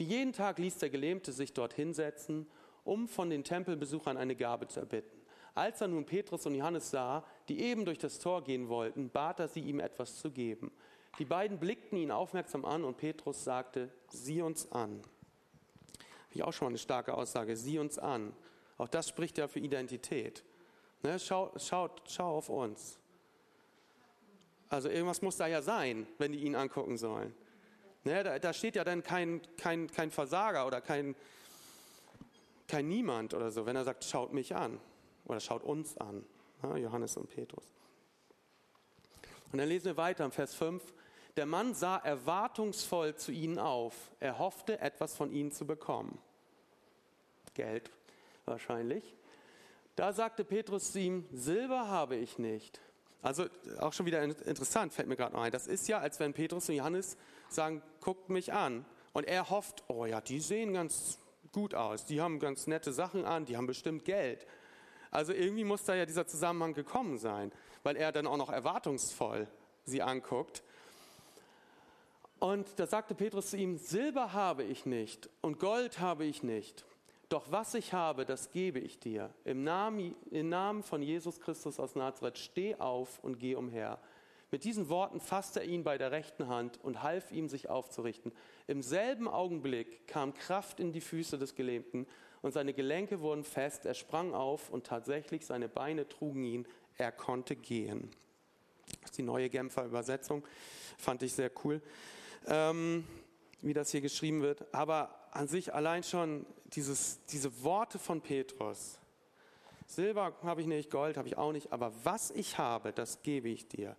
[0.02, 2.48] Wie jeden Tag ließ der Gelähmte sich dort hinsetzen,
[2.84, 5.22] um von den Tempelbesuchern eine Gabe zu erbitten.
[5.54, 9.40] Als er nun Petrus und Johannes sah, die eben durch das Tor gehen wollten, bat
[9.40, 10.72] er sie, ihm etwas zu geben.
[11.20, 15.04] Die beiden blickten ihn aufmerksam an und Petrus sagte, sieh uns an.
[16.32, 18.34] Ich auch schon mal eine starke Aussage, sieh uns an.
[18.80, 20.44] Auch das spricht ja für Identität.
[21.04, 22.98] Ne, schau, schaut, schau auf uns.
[24.68, 27.36] Also irgendwas muss da ja sein, wenn die ihn angucken sollen.
[28.04, 31.16] Ne, da, da, steht ja dann kein, kein, kein Versager oder kein,
[32.68, 34.80] kein Niemand oder so, wenn er sagt, schaut mich an
[35.26, 36.26] oder schaut uns an.
[36.64, 37.66] Ja, Johannes und Petrus.
[39.52, 40.82] Und dann lesen wir weiter im Vers 5.
[41.38, 44.12] Der Mann sah erwartungsvoll zu ihnen auf.
[44.20, 46.18] Er hoffte, etwas von ihnen zu bekommen.
[47.54, 47.92] Geld
[48.46, 49.16] wahrscheinlich.
[49.96, 52.82] Da sagte Petrus zu ihm, Silber habe ich nicht.
[53.22, 53.46] Also
[53.80, 55.52] auch schon wieder interessant, fällt mir gerade noch ein.
[55.52, 57.18] Das ist ja, als wenn Petrus und Johannes
[57.50, 58.86] sagen, guckt mich an.
[59.14, 61.20] Und er hofft, oh ja, die sehen ganz
[61.52, 64.48] gut aus, die haben ganz nette Sachen an, die haben bestimmt Geld.
[65.12, 67.52] Also irgendwie muss da ja dieser Zusammenhang gekommen sein,
[67.84, 69.48] weil er dann auch noch erwartungsvoll
[69.84, 70.64] sie anguckt.
[72.40, 76.86] Und da sagte Petrus zu ihm, Silber habe ich nicht und Gold habe ich nicht,
[77.32, 79.34] doch was ich habe, das gebe ich dir.
[79.46, 84.00] Im Namen, Im Namen von Jesus Christus aus Nazareth, steh auf und geh umher.
[84.52, 88.34] Mit diesen Worten fasste er ihn bei der rechten Hand und half ihm, sich aufzurichten.
[88.68, 92.06] Im selben Augenblick kam Kraft in die Füße des Gelähmten
[92.42, 93.86] und seine Gelenke wurden fest.
[93.86, 96.68] Er sprang auf und tatsächlich seine Beine trugen ihn.
[96.98, 98.12] Er konnte gehen.
[99.00, 100.44] Das ist die neue Genfer Übersetzung.
[100.98, 101.82] Fand ich sehr cool,
[102.48, 103.08] ähm,
[103.62, 104.66] wie das hier geschrieben wird.
[104.74, 109.00] Aber an sich allein schon dieses, diese Worte von Petrus.
[109.88, 113.50] Silber habe ich nicht, Gold habe ich auch nicht, aber was ich habe, das gebe
[113.50, 113.98] ich dir.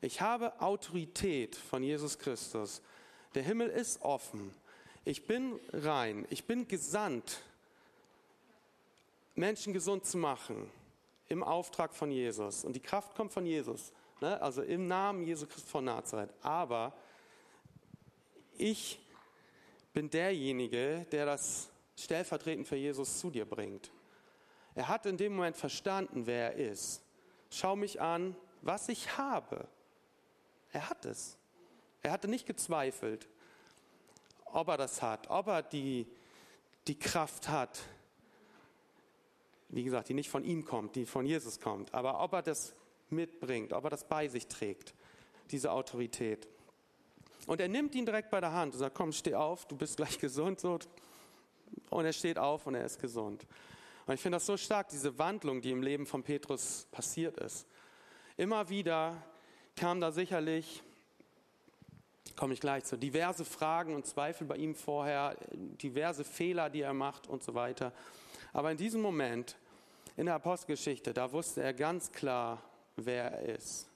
[0.00, 2.82] Ich habe Autorität von Jesus Christus.
[3.34, 4.52] Der Himmel ist offen.
[5.04, 6.26] Ich bin rein.
[6.30, 7.42] Ich bin gesandt,
[9.34, 10.70] Menschen gesund zu machen
[11.28, 12.64] im Auftrag von Jesus.
[12.64, 14.40] Und die Kraft kommt von Jesus, ne?
[14.42, 16.30] also im Namen Jesus Christus von Nazareth.
[16.42, 16.92] Aber
[18.58, 18.98] ich
[19.92, 23.90] bin derjenige, der das stellvertretend für Jesus zu dir bringt.
[24.74, 27.02] Er hat in dem Moment verstanden, wer er ist.
[27.50, 29.68] Schau mich an, was ich habe.
[30.72, 31.36] Er hat es.
[32.02, 33.28] Er hatte nicht gezweifelt,
[34.46, 36.06] ob er das hat, ob er die,
[36.86, 37.80] die Kraft hat,
[39.68, 42.74] wie gesagt, die nicht von ihm kommt, die von Jesus kommt, aber ob er das
[43.08, 44.94] mitbringt, ob er das bei sich trägt,
[45.50, 46.48] diese Autorität.
[47.46, 49.96] Und er nimmt ihn direkt bei der Hand und sagt, komm, steh auf, du bist
[49.96, 50.62] gleich gesund.
[50.64, 53.46] Und er steht auf und er ist gesund.
[54.06, 57.66] Und ich finde das so stark, diese Wandlung, die im Leben von Petrus passiert ist.
[58.36, 59.22] Immer wieder
[59.76, 60.82] kam da sicherlich,
[62.36, 66.94] komme ich gleich zu, diverse Fragen und Zweifel bei ihm vorher, diverse Fehler, die er
[66.94, 67.92] macht und so weiter.
[68.52, 69.56] Aber in diesem Moment,
[70.16, 72.62] in der Apostelgeschichte, da wusste er ganz klar,
[72.96, 73.88] wer er ist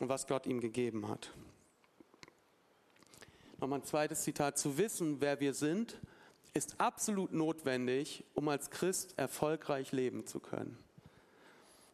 [0.00, 1.30] und was Gott ihm gegeben hat.
[3.58, 4.58] Nochmal ein zweites Zitat.
[4.58, 6.00] Zu wissen, wer wir sind,
[6.54, 10.76] ist absolut notwendig, um als Christ erfolgreich leben zu können.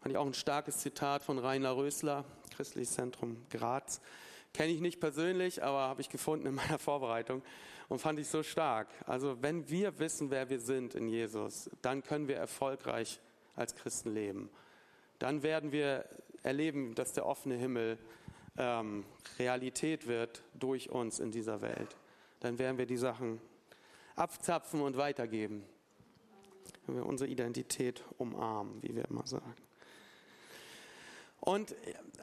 [0.01, 2.25] Fand ich auch ein starkes Zitat von Rainer Rösler,
[2.57, 4.01] Christliches Zentrum Graz.
[4.55, 7.43] Kenne ich nicht persönlich, aber habe ich gefunden in meiner Vorbereitung
[7.89, 8.89] und fand ich so stark.
[9.07, 13.21] Also wenn wir wissen, wer wir sind in Jesus, dann können wir erfolgreich
[13.55, 14.49] als Christen leben.
[15.19, 16.07] Dann werden wir
[16.43, 17.99] erleben, dass der offene Himmel
[18.57, 19.05] ähm,
[19.39, 21.97] Realität wird durch uns in dieser Welt.
[22.41, 23.41] Dann werden wir die Sachen
[24.17, 25.65] abzapfen und weitergeben.
[26.87, 29.55] Wenn wir unsere Identität umarmen, wie wir immer sagen.
[31.41, 31.75] Und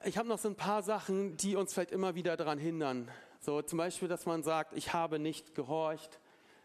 [0.05, 3.09] ich habe noch so ein paar Sachen, die uns vielleicht immer wieder daran hindern,
[3.39, 6.19] So zum Beispiel, dass man sagt, ich habe nicht gehorcht,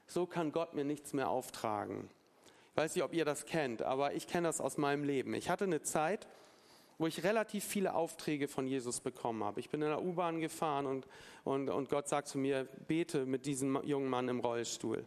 [0.06, 2.10] so kann Gott mir nichts mehr auftragen.
[2.70, 5.34] Ich weiß nicht, ob ihr das kennt, aber ich kenne das aus meinem Leben.
[5.34, 6.26] Ich hatte eine Zeit,
[7.02, 9.58] wo ich relativ viele Aufträge von Jesus bekommen habe.
[9.58, 11.08] Ich bin in der U-Bahn gefahren und,
[11.42, 15.04] und, und Gott sagt zu mir, bete mit diesem jungen Mann im Rollstuhl.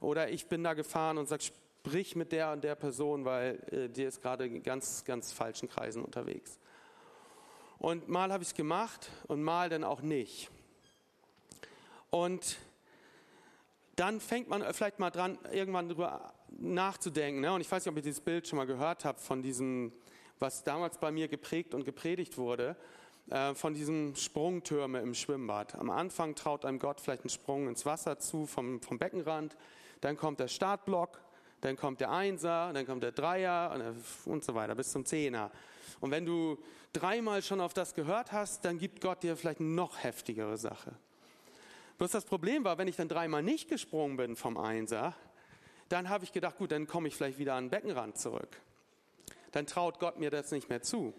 [0.00, 3.88] Oder ich bin da gefahren und sage, sprich mit der und der Person, weil äh,
[3.88, 6.58] die ist gerade in ganz, ganz falschen Kreisen unterwegs.
[7.78, 10.50] Und mal habe ich es gemacht und mal dann auch nicht.
[12.10, 12.58] Und
[13.96, 17.40] dann fängt man vielleicht mal dran, irgendwann darüber nachzudenken.
[17.40, 17.50] Ne?
[17.50, 19.90] Und ich weiß nicht, ob ihr dieses Bild schon mal gehört habt von diesem,
[20.38, 22.76] was damals bei mir geprägt und gepredigt wurde,
[23.30, 25.74] äh, von diesen Sprungtürme im Schwimmbad.
[25.76, 29.56] Am Anfang traut einem Gott vielleicht einen Sprung ins Wasser zu vom, vom Beckenrand,
[30.00, 31.20] dann kommt der Startblock,
[31.62, 35.50] dann kommt der Einser, dann kommt der Dreier und, und so weiter bis zum Zehner.
[36.00, 36.58] Und wenn du
[36.92, 40.94] dreimal schon auf das gehört hast, dann gibt Gott dir vielleicht noch heftigere Sache.
[41.96, 45.14] Bloß das Problem war, wenn ich dann dreimal nicht gesprungen bin vom Einser,
[45.88, 48.60] dann habe ich gedacht, gut, dann komme ich vielleicht wieder an den Beckenrand zurück.
[49.54, 51.14] Dann traut Gott mir das nicht mehr zu.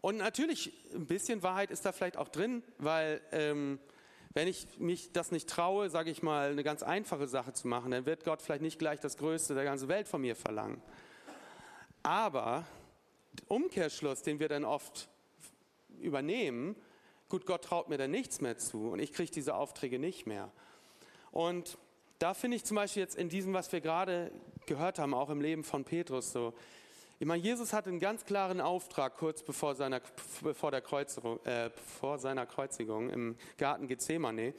[0.00, 3.78] Und natürlich, ein bisschen Wahrheit ist da vielleicht auch drin, weil ähm,
[4.34, 7.92] wenn ich mich das nicht traue, sage ich mal, eine ganz einfache Sache zu machen,
[7.92, 10.82] dann wird Gott vielleicht nicht gleich das Größte der ganzen Welt von mir verlangen.
[12.02, 12.66] Aber
[13.46, 15.08] Umkehrschluss, den wir dann oft
[16.00, 16.74] übernehmen,
[17.28, 20.50] gut, Gott traut mir dann nichts mehr zu und ich kriege diese Aufträge nicht mehr.
[21.30, 21.78] Und
[22.18, 24.32] da finde ich zum Beispiel jetzt in diesem, was wir gerade
[24.66, 26.52] gehört haben, auch im Leben von Petrus so.
[27.18, 30.02] Ich meine, Jesus hatte einen ganz klaren Auftrag kurz bevor, seiner,
[30.42, 34.52] bevor, der Kreuzigung, äh, vor seiner Kreuzigung im Garten Gethsemane,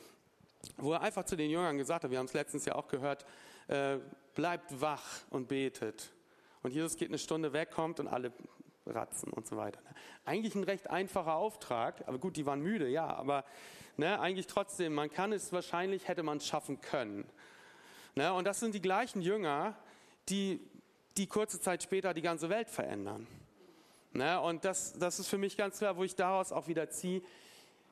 [0.78, 3.26] wo er einfach zu den Jüngern gesagt hat, wir haben es letztens ja auch gehört,
[3.68, 3.98] äh,
[4.34, 6.12] bleibt wach und betet.
[6.64, 8.32] Und Jesus geht eine Stunde weg, kommt und alle
[8.88, 9.80] ratzen und so weiter.
[10.26, 13.46] Eigentlich ein recht einfacher Auftrag, aber gut, die waren müde, ja, aber
[13.98, 17.30] ne, eigentlich trotzdem, man kann es wahrscheinlich, hätte man es schaffen können.
[18.16, 19.76] Ne, und das sind die gleichen Jünger,
[20.30, 20.60] die,
[21.18, 23.28] die kurze Zeit später die ganze Welt verändern.
[24.14, 27.22] Ne, und das, das ist für mich ganz klar, wo ich daraus auch wieder ziehe,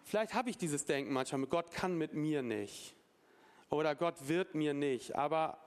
[0.03, 2.95] vielleicht habe ich dieses Denken manchmal, Gott kann mit mir nicht.
[3.69, 5.15] Oder Gott wird mir nicht.
[5.15, 5.57] Aber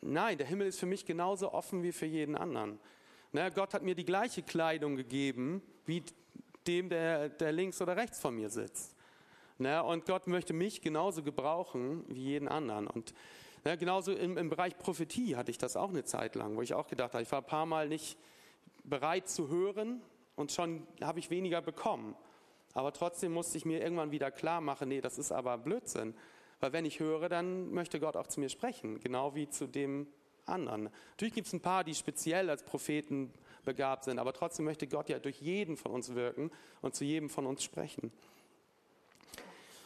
[0.00, 2.78] nein, der Himmel ist für mich genauso offen wie für jeden anderen.
[3.32, 6.02] Ne, Gott hat mir die gleiche Kleidung gegeben wie
[6.66, 8.96] dem, der, der links oder rechts von mir sitzt.
[9.58, 12.86] Ne, und Gott möchte mich genauso gebrauchen wie jeden anderen.
[12.86, 13.14] Und
[13.66, 16.72] ne, genauso im, im Bereich Prophetie hatte ich das auch eine Zeit lang, wo ich
[16.72, 18.16] auch gedacht habe, ich war ein paar Mal nicht
[18.84, 20.00] bereit zu hören
[20.36, 22.14] und schon habe ich weniger bekommen.
[22.74, 26.14] Aber trotzdem musste ich mir irgendwann wieder klar machen, nee, das ist aber Blödsinn.
[26.60, 30.06] Weil wenn ich höre, dann möchte Gott auch zu mir sprechen, genau wie zu dem
[30.46, 30.90] anderen.
[31.10, 33.32] Natürlich gibt es ein paar, die speziell als Propheten
[33.64, 36.52] begabt sind, aber trotzdem möchte Gott ja durch jeden von uns wirken
[36.82, 38.12] und zu jedem von uns sprechen.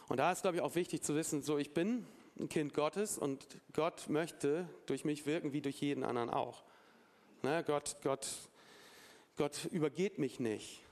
[0.09, 2.07] Und da ist, glaube ich, auch wichtig zu wissen, so ich bin
[2.41, 6.65] ein Kind Gottes und Gott möchte durch mich wirken wie durch jeden anderen auch.
[7.43, 8.27] Ne, Gott, Gott,
[9.37, 10.83] Gott übergeht mich nicht,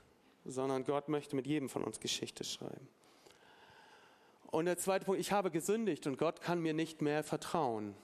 [0.45, 2.87] sondern Gott möchte mit jedem von uns Geschichte schreiben.
[4.47, 7.95] Und der zweite Punkt, ich habe gesündigt und Gott kann mir nicht mehr vertrauen.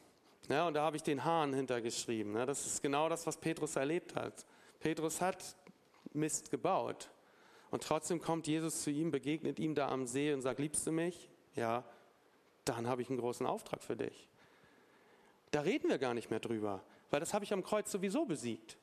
[0.48, 2.36] Ja, und da habe ich den Hahn hintergeschrieben.
[2.36, 4.46] Ja, das ist genau das, was Petrus erlebt hat.
[4.80, 5.56] Petrus hat
[6.14, 7.10] Mist gebaut.
[7.72, 10.91] Und trotzdem kommt Jesus zu ihm, begegnet ihm da am See und sagt, liebst du
[10.91, 11.30] mich?
[11.56, 11.84] Ja,
[12.66, 14.28] dann habe ich einen großen Auftrag für dich.
[15.51, 18.78] Da reden wir gar nicht mehr drüber, weil das habe ich am Kreuz sowieso besiegt.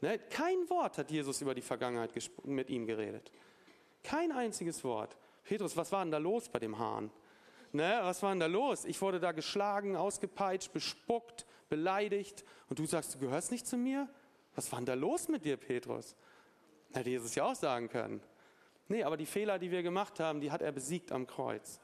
[0.00, 0.18] Ne?
[0.18, 2.12] Kein Wort hat Jesus über die Vergangenheit
[2.44, 3.30] mit ihm geredet.
[4.02, 5.16] Kein einziges Wort.
[5.44, 7.10] Petrus, was war denn da los bei dem Hahn?
[7.72, 8.84] Ne, was war denn da los?
[8.84, 14.08] Ich wurde da geschlagen, ausgepeitscht, bespuckt, beleidigt und du sagst, du gehörst nicht zu mir?
[14.54, 16.14] Was war denn da los mit dir, Petrus?
[16.92, 18.20] Hätte Jesus ja auch sagen können.
[18.88, 21.80] Nee, aber die Fehler, die wir gemacht haben, die hat er besiegt am Kreuz.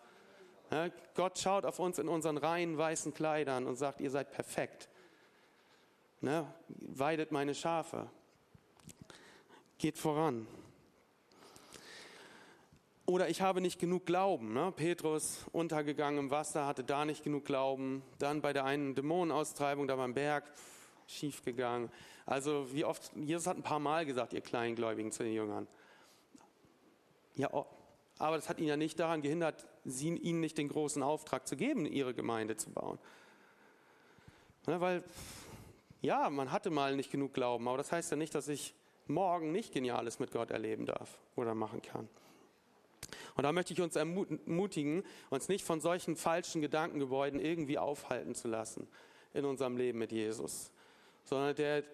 [1.15, 4.89] Gott schaut auf uns in unseren reinen weißen Kleidern und sagt, ihr seid perfekt.
[6.21, 8.11] Ne, weidet meine Schafe.
[9.79, 10.47] Geht voran.
[13.07, 14.53] Oder ich habe nicht genug Glauben.
[14.53, 14.71] Ne?
[14.77, 18.03] Petrus untergegangen im Wasser, hatte da nicht genug Glauben.
[18.19, 20.45] Dann bei der einen Dämonenaustreibung da beim Berg
[21.07, 21.91] schief gegangen.
[22.27, 25.67] Also wie oft, Jesus hat ein paar Mal gesagt, ihr Kleingläubigen zu den Jüngern.
[27.37, 27.49] Ja,
[28.19, 31.57] aber das hat ihn ja nicht daran gehindert, sie, ihnen nicht den großen Auftrag zu
[31.57, 32.99] geben, ihre Gemeinde zu bauen.
[34.67, 35.03] Ne, weil,
[36.03, 38.75] ja, man hatte mal nicht genug Glauben, aber das heißt ja nicht, dass ich
[39.07, 42.09] morgen nicht Geniales mit Gott erleben darf oder machen kann.
[43.37, 48.49] Und da möchte ich uns ermutigen, uns nicht von solchen falschen Gedankengebäuden irgendwie aufhalten zu
[48.49, 48.89] lassen
[49.33, 50.71] in unserem Leben mit Jesus,
[51.25, 51.85] sondern der,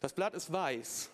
[0.00, 1.10] das Blatt ist weiß,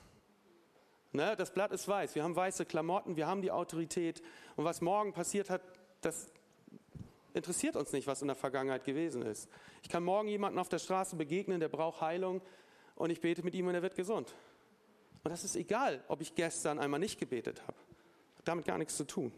[1.12, 1.34] Ne?
[1.36, 2.14] Das Blatt ist weiß.
[2.14, 4.22] Wir haben weiße Klamotten, wir haben die Autorität.
[4.56, 5.62] Und was morgen passiert hat,
[6.00, 6.30] das
[7.34, 9.48] interessiert uns nicht, was in der Vergangenheit gewesen ist.
[9.82, 12.40] Ich kann morgen jemanden auf der Straße begegnen, der braucht Heilung
[12.96, 14.34] und ich bete mit ihm und er wird gesund.
[15.22, 17.76] Und das ist egal, ob ich gestern einmal nicht gebetet habe.
[18.38, 19.32] Hat damit gar nichts zu tun.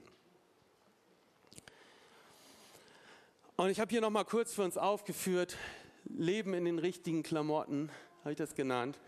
[3.57, 5.57] Und ich habe hier nochmal kurz für uns aufgeführt,
[6.05, 7.91] Leben in den richtigen Klamotten,
[8.21, 8.99] habe ich das genannt.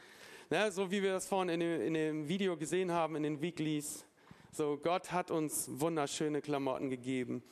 [0.51, 3.41] Ja, so wie wir das vorhin in dem, in dem Video gesehen haben, in den
[3.41, 4.05] Weeklies.
[4.57, 7.43] So, Gott hat uns wunderschöne Klamotten gegeben.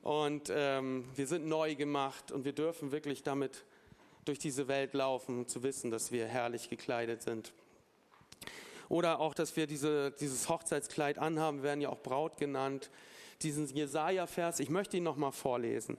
[0.00, 3.66] Und ähm, wir sind neu gemacht und wir dürfen wirklich damit
[4.24, 7.52] durch diese Welt laufen, zu wissen, dass wir herrlich gekleidet sind.
[8.88, 12.88] Oder auch, dass wir diese, dieses Hochzeitskleid anhaben, werden ja auch Braut genannt.
[13.42, 15.98] Diesen Jesaja-Vers, ich möchte ihn nochmal vorlesen,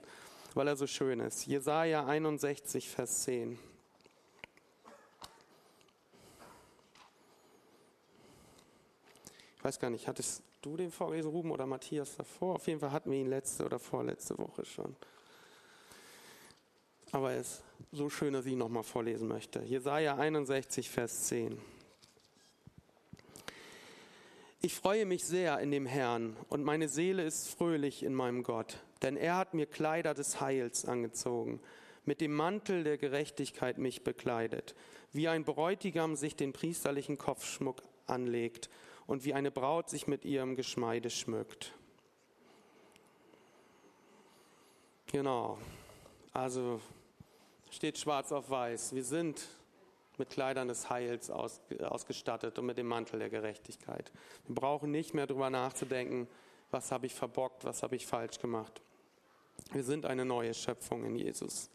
[0.54, 1.46] weil er so schön ist.
[1.46, 3.56] Jesaja 61, Vers 10.
[9.60, 12.54] Ich weiß gar nicht, hattest du den vorgelesen, Ruben, oder Matthias davor?
[12.54, 14.96] Auf jeden Fall hatten wir ihn letzte oder vorletzte Woche schon.
[17.12, 19.60] Aber er ist so schön, dass ich ihn nochmal vorlesen möchte.
[19.60, 21.60] Jesaja 61, Vers 10.
[24.62, 28.78] Ich freue mich sehr in dem Herrn und meine Seele ist fröhlich in meinem Gott,
[29.02, 31.60] denn er hat mir Kleider des Heils angezogen,
[32.06, 34.74] mit dem Mantel der Gerechtigkeit mich bekleidet,
[35.12, 38.70] wie ein Bräutigam sich den priesterlichen Kopfschmuck anlegt
[39.10, 41.74] und wie eine Braut sich mit ihrem Geschmeide schmückt.
[45.08, 45.58] Genau,
[46.32, 46.80] also
[47.72, 48.94] steht schwarz auf weiß.
[48.94, 49.48] Wir sind
[50.16, 54.12] mit Kleidern des Heils aus, ausgestattet und mit dem Mantel der Gerechtigkeit.
[54.46, 56.28] Wir brauchen nicht mehr darüber nachzudenken,
[56.70, 58.80] was habe ich verbockt, was habe ich falsch gemacht.
[59.72, 61.68] Wir sind eine neue Schöpfung in Jesus.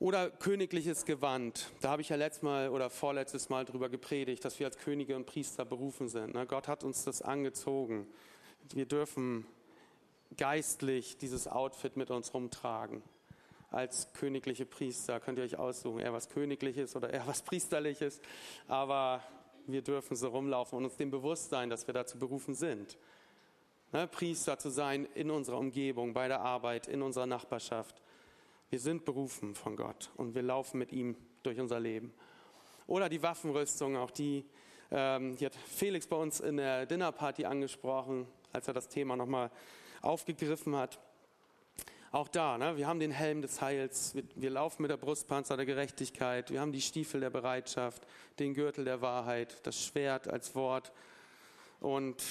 [0.00, 1.72] Oder königliches Gewand.
[1.80, 5.16] Da habe ich ja letztes Mal oder vorletztes Mal darüber gepredigt, dass wir als Könige
[5.16, 6.34] und Priester berufen sind.
[6.46, 8.06] Gott hat uns das angezogen.
[8.72, 9.44] Wir dürfen
[10.36, 13.02] geistlich dieses Outfit mit uns rumtragen.
[13.72, 18.20] Als königliche Priester könnt ihr euch aussuchen, eher was Königliches oder eher was Priesterliches.
[18.68, 19.20] Aber
[19.66, 22.96] wir dürfen so rumlaufen und uns dem bewusst sein, dass wir dazu berufen sind.
[24.12, 28.00] Priester zu sein in unserer Umgebung, bei der Arbeit, in unserer Nachbarschaft
[28.70, 32.12] wir sind berufen von Gott und wir laufen mit ihm durch unser Leben.
[32.86, 34.44] Oder die Waffenrüstung, auch die,
[34.90, 39.50] ähm, die hat Felix bei uns in der Dinnerparty angesprochen, als er das Thema nochmal
[40.02, 40.98] aufgegriffen hat.
[42.10, 45.56] Auch da, ne, wir haben den Helm des Heils, wir, wir laufen mit der Brustpanzer
[45.56, 48.06] der Gerechtigkeit, wir haben die Stiefel der Bereitschaft,
[48.38, 50.90] den Gürtel der Wahrheit, das Schwert als Wort
[51.80, 52.22] und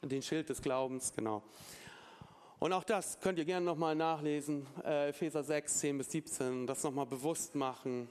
[0.00, 1.42] den Schild des Glaubens, genau.
[2.58, 6.82] Und auch das könnt ihr gerne nochmal nachlesen, äh, Epheser 6, 10 bis 17, das
[6.82, 8.08] nochmal bewusst machen.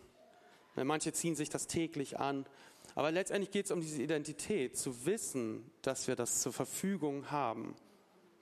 [0.76, 2.46] Manche ziehen sich das täglich an.
[2.96, 7.76] Aber letztendlich geht es um diese Identität, zu wissen, dass wir das zur Verfügung haben.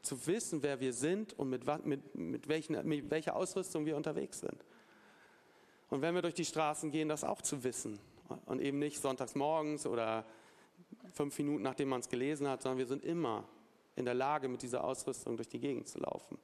[0.02, 4.40] Zu wissen, wer wir sind und mit, mit, mit, welchen, mit welcher Ausrüstung wir unterwegs
[4.40, 4.66] sind.
[5.90, 8.00] Und wenn wir durch die Straßen gehen, das auch zu wissen.
[8.46, 10.26] Und eben nicht sonntags morgens oder
[11.14, 13.44] fünf Minuten, nachdem man es gelesen hat, sondern wir sind immer
[13.96, 16.38] in der Lage, mit dieser Ausrüstung durch die Gegend zu laufen.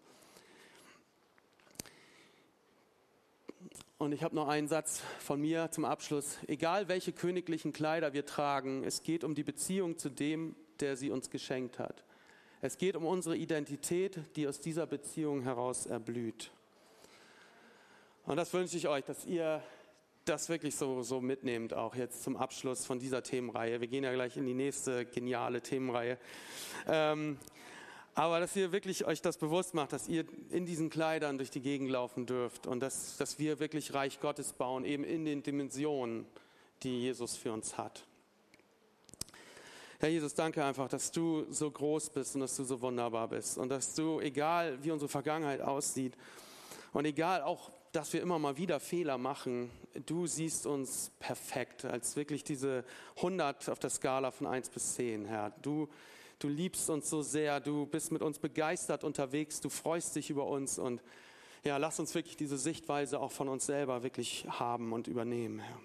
[3.98, 6.38] Und ich habe noch einen Satz von mir zum Abschluss.
[6.48, 11.10] Egal welche königlichen Kleider wir tragen, es geht um die Beziehung zu dem, der sie
[11.10, 12.04] uns geschenkt hat.
[12.62, 16.52] Es geht um unsere Identität, die aus dieser Beziehung heraus erblüht.
[18.26, 19.64] Und das wünsche ich euch, dass ihr
[20.30, 23.82] das wirklich so, so mitnehmt, auch jetzt zum Abschluss von dieser Themenreihe.
[23.82, 26.18] Wir gehen ja gleich in die nächste geniale Themenreihe.
[26.88, 27.38] Ähm,
[28.14, 31.62] aber dass ihr wirklich euch das bewusst macht, dass ihr in diesen Kleidern durch die
[31.62, 36.26] Gegend laufen dürft und dass, dass wir wirklich Reich Gottes bauen, eben in den Dimensionen,
[36.84, 38.06] die Jesus für uns hat.
[40.00, 43.58] Herr Jesus, danke einfach, dass du so groß bist und dass du so wunderbar bist
[43.58, 46.14] und dass du, egal wie unsere Vergangenheit aussieht
[46.94, 49.72] und egal auch dass wir immer mal wieder Fehler machen.
[50.06, 52.84] Du siehst uns perfekt, als wirklich diese
[53.18, 55.52] 100 auf der Skala von 1 bis 10, Herr.
[55.62, 55.88] Du,
[56.40, 60.46] du liebst uns so sehr, du bist mit uns begeistert unterwegs, du freust dich über
[60.48, 61.02] uns und
[61.64, 65.80] ja, lass uns wirklich diese Sichtweise auch von uns selber wirklich haben und übernehmen, Herr.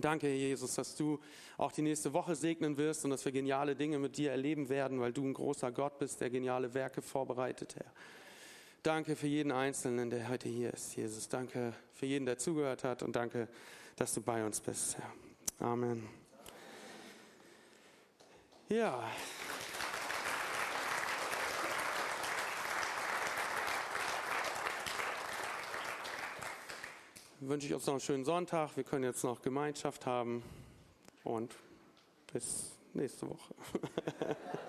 [0.00, 1.18] Danke, Jesus, dass du
[1.56, 5.00] auch die nächste Woche segnen wirst und dass wir geniale Dinge mit dir erleben werden,
[5.00, 7.92] weil du ein großer Gott bist, der geniale Werke vorbereitet, Herr.
[8.88, 11.28] Danke für jeden Einzelnen, der heute hier ist, Jesus.
[11.28, 13.46] Danke für jeden, der zugehört hat und danke,
[13.96, 14.96] dass du bei uns bist.
[15.60, 16.08] Amen.
[18.70, 19.06] Ja.
[27.40, 28.74] Wünsche ich uns noch einen schönen Sonntag.
[28.74, 30.42] Wir können jetzt noch Gemeinschaft haben
[31.24, 31.54] und
[32.32, 33.54] bis nächste Woche.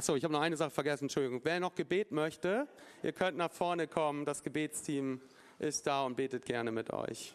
[0.00, 1.42] Achso, ich habe noch eine Sache vergessen, Entschuldigung.
[1.44, 2.66] Wer noch Gebet möchte,
[3.02, 4.24] ihr könnt nach vorne kommen.
[4.24, 5.20] Das Gebetsteam
[5.58, 7.34] ist da und betet gerne mit euch.